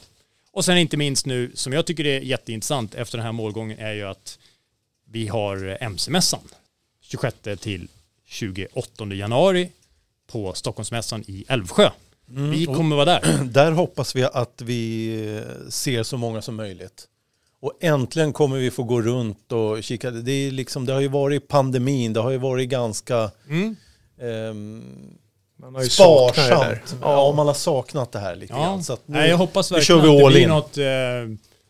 [0.52, 3.93] och sen inte minst nu som jag tycker är jätteintressant efter den här målgången är
[3.93, 4.39] ju att
[5.06, 6.41] vi har MC-mässan
[7.02, 7.88] 26 till
[8.26, 9.72] 28 januari
[10.28, 11.89] på Stockholmsmässan i Älvsjö.
[12.30, 12.52] Mm.
[12.52, 13.43] Vi kommer vara där.
[13.43, 17.08] Där hoppas vi att vi eh, ser så många som möjligt.
[17.62, 20.12] Och äntligen kommer vi få gå runt och kika.
[20.12, 23.76] Det, är liksom, det har ju varit pandemin, det har ju varit ganska Mm.
[25.60, 26.82] Man har ju saknat det där.
[26.86, 26.98] sparsamt.
[27.02, 28.60] Ja, man har saknat det här lite Ja.
[28.60, 28.84] grann.
[28.84, 30.49] Så att nu, Nej, jag hoppas verkligen att det blir in.
[30.49, 30.84] något, eh,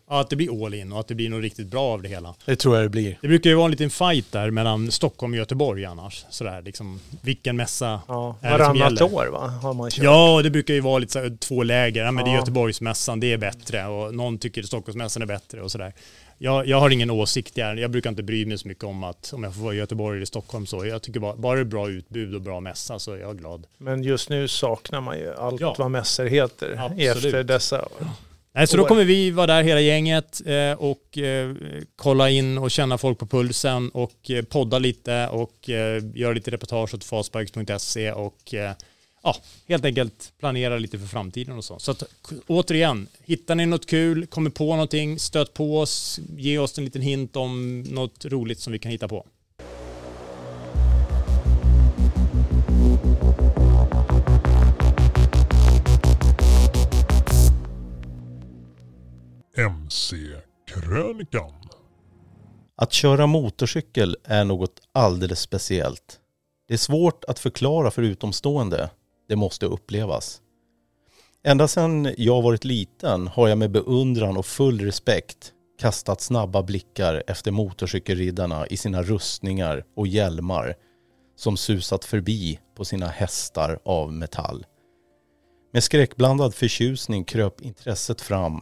[0.09, 2.09] ja, att det blir all in och att det blir något riktigt bra av det
[2.09, 2.35] hela.
[2.45, 3.17] Det tror jag det blir.
[3.21, 6.25] Det brukar ju vara en liten fight där mellan Stockholm och Göteborg annars.
[6.29, 9.03] Sådär, liksom, vilken mässa Ja, är det som gäller?
[9.13, 9.47] år va?
[9.47, 10.03] Har man kört.
[10.03, 12.03] Ja, det brukar ju vara lite så här, två läger.
[12.05, 12.39] Ja, men det är Ja.
[12.39, 13.85] Göteborgsmässan, det är bättre.
[13.87, 15.93] Och någon tycker Stockholmsmässan är bättre och sådär.
[16.37, 17.75] jag, jag har ingen åsikt där.
[17.75, 20.17] Jag brukar inte bry mig så mycket om att om jag får vara i Göteborg
[20.17, 20.85] eller Stockholm så.
[20.85, 23.67] Jag tycker bara, bara det är bra utbud och bra mässa så är jag glad.
[23.77, 25.75] Men just nu saknar man ju allt Ja.
[25.77, 27.15] vad mässor heter Absolut.
[27.25, 27.87] efter dessa.
[28.57, 31.55] Nej, så då kommer vi vara där hela gänget eh, och eh,
[31.95, 35.69] kolla in och känna folk på pulsen och eh, podda lite och
[36.13, 38.53] göra lite reportage åt fastbikes.se och
[39.23, 39.35] ja,
[39.67, 41.79] helt enkelt planera lite för framtiden och så.
[41.79, 42.03] Så att,
[42.47, 47.01] återigen, hittar ni något kul, kommer på någonting, stöt på oss, ge oss en liten
[47.01, 49.25] hint om något roligt som vi kan hitta på.
[59.57, 61.53] MC-krönikan.
[62.75, 66.19] Att köra motorcykel är något alldeles speciellt.
[66.67, 68.89] Det är svårt att förklara för utomstående.
[69.29, 70.41] Det måste upplevas.
[71.43, 77.23] Ända sedan jag varit liten har jag med beundran och full respekt kastat snabba blickar
[77.27, 80.75] efter motorcykelriddarna i sina rustningar och hjälmar
[81.35, 84.65] som susat förbi på sina hästar av metall.
[85.73, 88.61] Med skräckblandad förtjusning kröp intresset fram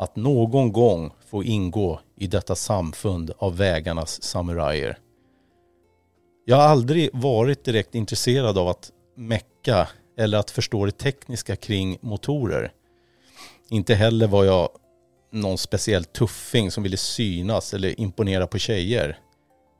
[0.00, 4.98] att någon gång få ingå i detta samfund av vägarnas samurajer.
[6.44, 9.88] Jag har aldrig varit direkt intresserad av att mecka
[10.18, 12.72] eller att förstå det tekniska kring motorer.
[13.70, 14.68] Inte heller var jag
[15.32, 19.18] någon speciell tuffing som ville synas eller imponera på tjejer.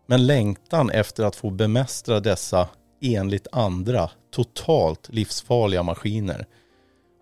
[0.06, 2.68] Men längtan efter att få bemästra dessa
[3.02, 6.46] enligt andra totalt livsfarliga maskiner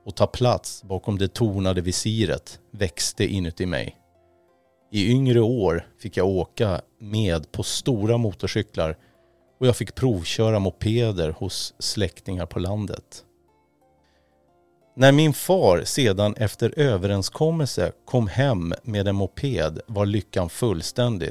[0.09, 3.96] och ta plats bakom det tornade visiret växte inuti mig.
[4.92, 8.96] I yngre år fick jag åka med på stora motorcyklar
[9.61, 13.24] och jag fick provköra mopeder hos släktingar på landet.
[14.96, 21.30] När min far sedan efter överenskommelse kom hem med en moped var lyckan fullständig.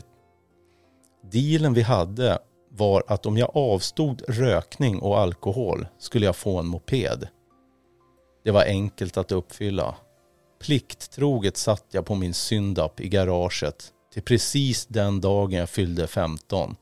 [1.31, 2.39] Dealen vi hade
[2.71, 7.27] var att om jag avstod rökning och alkohol skulle jag få en moped.
[8.47, 9.95] Det var enkelt att uppfylla.
[10.59, 16.75] Plikttroget satt jag på min syndapp i garaget till precis den dagen jag fyllde 15.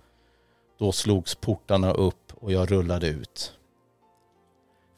[0.79, 3.53] Då slogs portarna upp och jag rullade ut.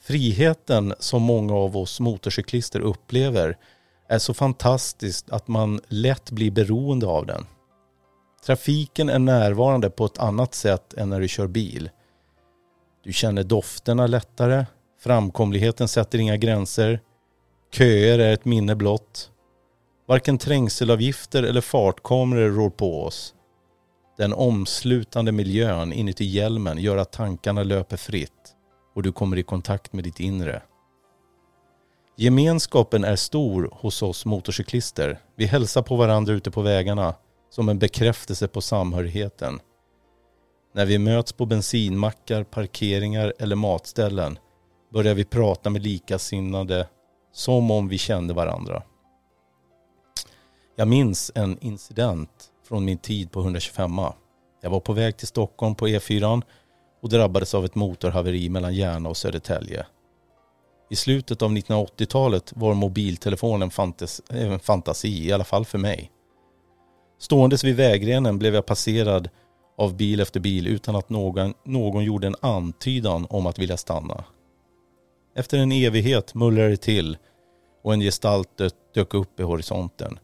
[0.02, 3.58] Friheten som många av oss motorcyklister upplever
[4.08, 7.46] är så fantastisk att man lätt blir beroende av den.
[8.46, 11.90] Trafiken är närvarande på ett annat sätt än när du kör bil.
[13.04, 14.66] Du känner dofterna lättare,
[15.00, 17.02] framkomligheten sätter inga gränser,
[17.72, 19.32] köer är ett minne blott.
[20.08, 23.34] Varken trängselavgifter eller fartkameror rår på oss.
[24.18, 28.32] Den omslutande miljön inuti hjälmen gör att tankarna löper fritt
[28.96, 30.62] och du kommer i kontakt med ditt inre.
[32.18, 35.20] Gemenskapen är stor hos oss motorcyklister.
[35.36, 37.16] Vi hälsar på varandra ute på vägarna
[37.50, 39.60] som en bekräftelse på samhörigheten.
[40.74, 44.40] När vi möts på bensinmackar, parkeringar eller matställen
[44.94, 46.88] börjar vi prata med likasinnade
[47.34, 48.84] som om vi kände varandra.
[50.76, 53.92] Jag minns en incident från min tid på 125
[54.62, 56.42] Jag var på väg till Stockholm på E4
[57.02, 59.86] och drabbades av ett motorhaveri mellan Järna och Södertälje.
[60.90, 66.12] I slutet av 1980-talet var mobiltelefonen fantas eh, en fantasi, i alla fall för mig.
[67.20, 69.30] Ståendes vid vägrenen blev jag passerad
[69.78, 74.24] av bil efter bil utan att någon, någon gjorde en antydan om att vilja stanna.
[75.38, 77.18] Efter en evighet mullrade det till
[77.84, 78.50] och en gestalt
[78.96, 80.20] dök upp i horisonten.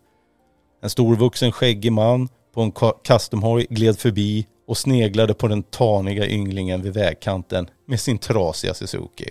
[0.82, 2.72] En storvuxen skäggig man på en
[3.03, 9.30] customhoj gled förbi och sneglade på den taniga ynglingen vid vägkanten med sin trasiga Suzuki.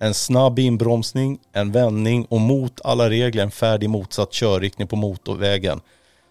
[0.00, 4.96] En snabb inbromsning, en vändning och mot alla regler en färd i motsatt körriktning på
[4.96, 5.80] motorvägen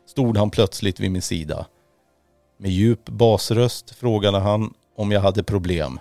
[0.08, 1.66] stod han plötsligt vid min sida.
[2.60, 6.00] Med djup basröst frågade han om jag hade problem.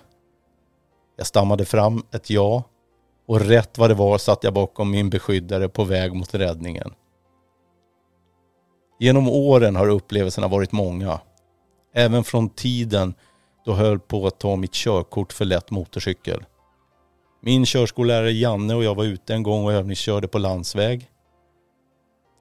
[1.15, 2.63] Jag stammade fram ett ja
[3.27, 6.93] och rätt vad det var satt jag bakom min beskyddare på väg mot räddningen.
[8.99, 11.19] Genom åren har upplevelserna varit många.
[11.93, 13.13] Även från tiden
[13.65, 16.43] då jag höll på att ta mitt körkort för lätt motorcykel.
[17.41, 21.09] Min körskollärare Janne och jag var ute en gång och övningskörde på landsväg.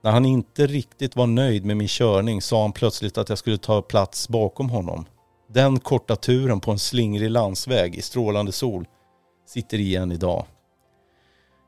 [0.02, 3.58] När han inte riktigt var nöjd med min körning sa han plötsligt att jag skulle
[3.58, 5.06] ta plats bakom honom.
[5.54, 8.86] Den korta turen på en slingrig landsväg i strålande sol
[9.46, 10.46] sitter igen idag.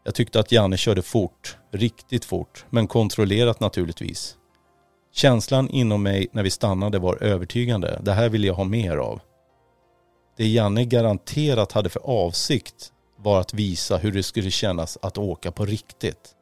[0.04, 4.36] Jag tyckte att Janne körde fort, riktigt fort, men kontrollerat naturligtvis.
[5.12, 8.00] Känslan inom mig när vi stannade var övertygande.
[8.02, 9.20] Det här vill jag ha mer av.
[10.36, 15.52] Det Janne garanterat hade för avsikt var att visa hur det skulle kännas att åka
[15.52, 16.34] på riktigt.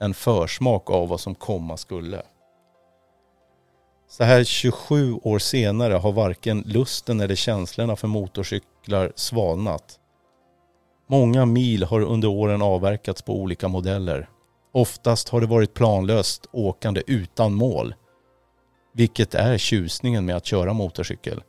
[0.00, 2.22] En försmak av vad som komma skulle.
[4.10, 9.98] Så här 27 år senare har varken lusten eller känslorna för motorcyklar svalnat.
[11.08, 14.28] Många mil har under åren avverkats på olika modeller.
[14.72, 17.94] Oftast har det varit planlöst åkande utan mål.
[18.94, 21.42] Vilket är tjusningen med att köra motorcykel.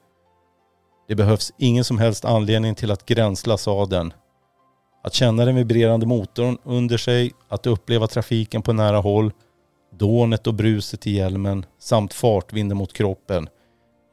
[1.08, 4.14] Det behövs ingen som helst anledning till att gränsla sadeln.
[5.04, 9.32] Att känna den vibrerande motorn under sig, att uppleva trafiken på nära håll,
[10.00, 13.50] dånet och bruset i hjälmen samt fartvinden mot kroppen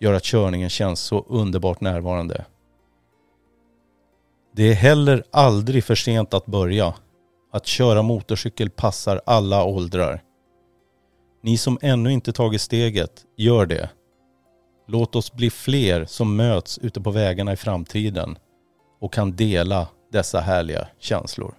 [0.01, 2.45] gör att körningen känns så underbart närvarande.
[4.57, 6.95] Det är heller aldrig för sent att börja.
[7.53, 10.23] Att köra motorcykel passar alla åldrar.
[11.43, 13.91] Ni som ännu inte tagit steget, gör det.
[14.89, 18.39] Låt oss bli fler som möts ute på vägarna i framtiden
[19.01, 21.55] och kan dela dessa härliga känslor.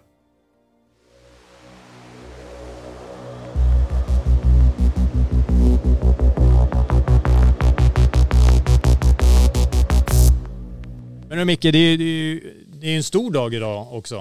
[11.38, 14.15] Men Micke, det är ju det är en stor dag idag också.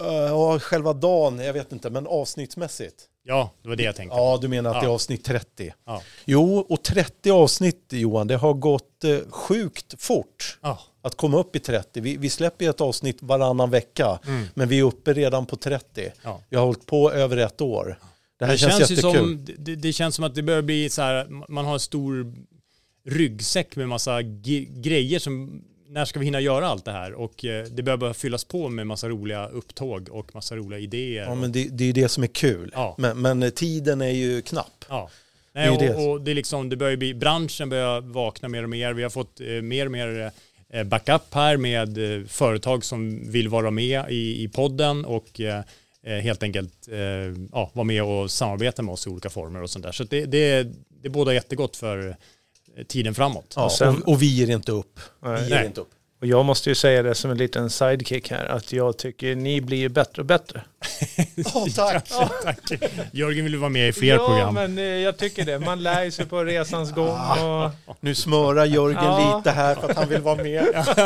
[0.00, 2.94] Uh, ja, själva dagen, jag vet inte, men avsnittsmässigt.
[3.24, 4.16] Ja, det var det jag tänkte.
[4.16, 4.80] Ja, du menar att ja.
[4.80, 5.72] det är avsnitt 30.
[5.86, 6.02] Ja.
[6.24, 10.80] Jo, och 30 avsnitt Johan, det har gått eh, sjukt fort ja.
[11.02, 12.00] att komma upp i 30.
[12.00, 14.46] Vi, vi släpper ett avsnitt varannan vecka, mm.
[14.54, 16.12] men vi är uppe redan på 30.
[16.22, 16.40] Ja.
[16.48, 17.98] Vi har hållit på över ett år.
[18.38, 19.14] Det här det känns, känns jättekul.
[19.14, 22.34] Som, det, det, känns som att det börjar bli så här, man har en stor
[23.08, 27.12] ryggsäck med massa grejer som när ska vi hinna göra allt det här?
[27.12, 31.24] Och eh, det behöver bara fyllas på med massa roliga upptåg och massa roliga idéer.
[31.24, 32.70] Ja, men det, det är det som är kul.
[32.74, 32.94] Ja.
[32.98, 34.84] Men, men eh, tiden är ju knapp.
[34.88, 35.10] Ja.
[35.56, 35.94] Nej, och, det.
[35.94, 38.92] och det är liksom, det börjar bli, branschen börjar vakna mer och mer.
[38.92, 40.32] Vi har fått eh, mer och mer
[40.68, 45.40] eh, backup här med eh, företag som vill vara med i, i podden och
[46.22, 46.88] helt enkelt
[47.52, 49.92] ja, vara med och samarbeta med oss i olika former och sånt där.
[49.92, 50.66] Så det, det,
[51.02, 52.16] det båda jättegott för
[52.84, 53.52] tiden framåt.
[53.56, 55.00] Ja, och, sen, och, och, vi ger inte upp.
[55.22, 55.42] Nej.
[55.42, 55.90] Vi ger inte upp.
[56.26, 59.60] Och jag måste ju säga det som en liten sidekick här, att jag tycker ni
[59.60, 60.62] blir bättre och bättre.
[61.54, 62.08] oh, tack.
[62.10, 62.58] ja, tack!
[63.12, 64.54] Jörgen vill vara med i fler ja, program.
[64.54, 65.58] men eh, jag tycker det.
[65.58, 67.18] Man lär sig på resans gång.
[67.44, 67.96] Och...
[68.00, 69.36] Nu smörar Jörgen ja.
[69.36, 70.64] lite här för att han vill vara med.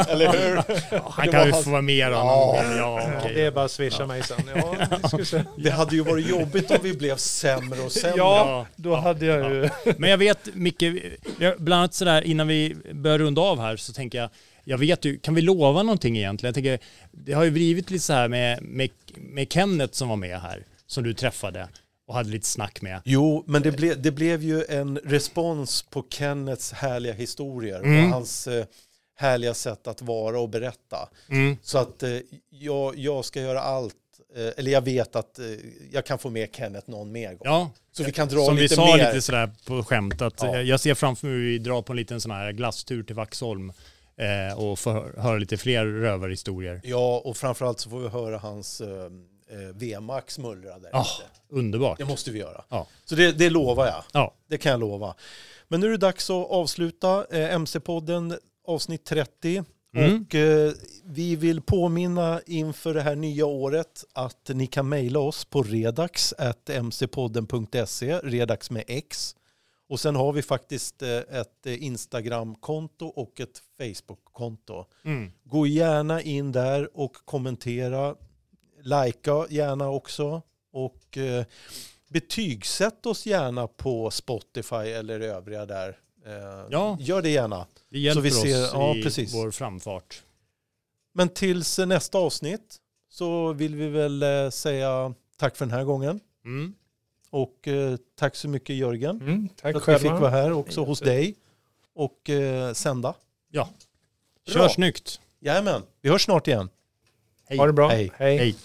[0.09, 0.63] Eller hur?
[1.11, 2.17] han kan ju få vara med då.
[2.17, 2.65] Ja.
[2.77, 3.35] Ja, okay.
[3.35, 4.51] Det är bara att swisha mig sen.
[4.55, 8.17] Ja, det hade ju varit jobbigt om vi blev sämre och sämre.
[8.17, 9.69] Ja, då hade jag ju...
[9.99, 10.85] Men jag vet, Micke,
[11.59, 14.31] bland annat sådär innan vi börjar runda av här så tänker jag
[14.71, 16.49] jag vet ju, kan vi lova någonting egentligen?
[16.49, 16.79] Jag tänker,
[17.13, 20.65] det har ju blivit lite så här med, med, med Kenneth som var med här,
[20.87, 21.69] som du träffade
[22.09, 23.01] och hade lite snack med.
[23.05, 28.05] Jo, men det, ble, det blev ju en respons på Kennets härliga historier Mm.
[28.05, 28.65] och hans eh,
[29.17, 31.09] härliga sätt att vara och berätta.
[31.31, 31.57] Mm.
[31.63, 32.11] Så att eh,
[32.51, 33.95] jag, jag ska göra allt,
[34.37, 35.45] eh, eller jag vet att eh,
[35.93, 37.39] jag kan få med Kenneth någon mer gång.
[37.45, 39.07] Ja, Så vi kan dra som lite vi sa mer.
[39.07, 40.55] lite sådär på skämt att Ja.
[40.57, 43.15] eh, jag ser framför mig hur vi drar på en liten sån här glasstur till
[43.17, 43.73] Vaxholm
[44.21, 46.81] eh, och får höra lite fler rövarhistorier.
[46.85, 48.89] Ja, och framförallt så får vi höra hans eh,
[49.51, 51.05] eh, V-max mullra där ute.
[51.51, 51.99] underbart.
[51.99, 52.65] Det måste vi göra.
[52.69, 52.87] Ja.
[53.05, 54.05] Så det, det lovar jag.
[54.13, 54.35] Ja.
[54.49, 55.15] Det kan jag lova.
[55.69, 59.65] Men nu är det dags att avsluta eh, MC-podden avsnitt 30.
[59.97, 60.23] Mm.
[60.23, 60.73] Och eh,
[61.05, 68.19] vi vill påminna inför det här nya året att ni kan mejla oss på redax.mcpodden.se,
[68.19, 69.37] redax med X.
[69.91, 74.85] Och sen har vi faktiskt eh, ett eh, Instagram-konto och ett Facebook-konto.
[75.05, 75.33] Mm.
[75.45, 78.17] Gå gärna in där och kommentera.
[78.83, 80.43] Lajka gärna också.
[80.73, 81.45] Och eh,
[82.09, 85.89] betygsätt oss gärna på Spotify eller övriga där.
[86.27, 86.97] Eh, Ja.
[87.01, 87.67] Gör det gärna.
[87.89, 89.35] Det hjälper vi ser- oss ja, i precis.
[89.35, 90.23] vår framfart.
[91.15, 92.77] Men tills eh, nästa avsnitt
[93.09, 96.21] så vill vi väl säga tack för den här gången.
[96.45, 96.75] Mm.
[97.31, 99.21] Och eh, tack så mycket Jörgen.
[99.21, 99.99] Mm, tack för att själva.
[99.99, 101.35] vi fick vara här också hos dig
[101.95, 103.15] och eh, sända.
[103.51, 103.69] Ja,
[104.47, 104.69] kör Bra.
[104.69, 105.21] snyggt.
[105.41, 106.69] Jajamän, vi hörs snart igen.
[107.49, 107.59] Hej.
[107.59, 107.89] Ha det bra.
[107.89, 108.11] Hej.
[108.17, 108.37] Hej.
[108.39, 108.57] Hej.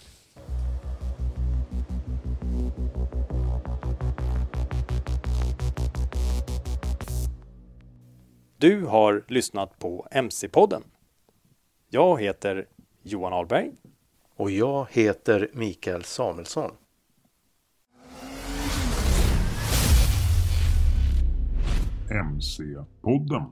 [8.57, 10.83] Du har lyssnat på MC-podden.
[11.89, 12.65] Jag heter
[13.03, 13.71] Johan Ahlberg.
[14.35, 16.71] Och jag heter Mikael Samuelsson.
[22.09, 23.51] MC-podden.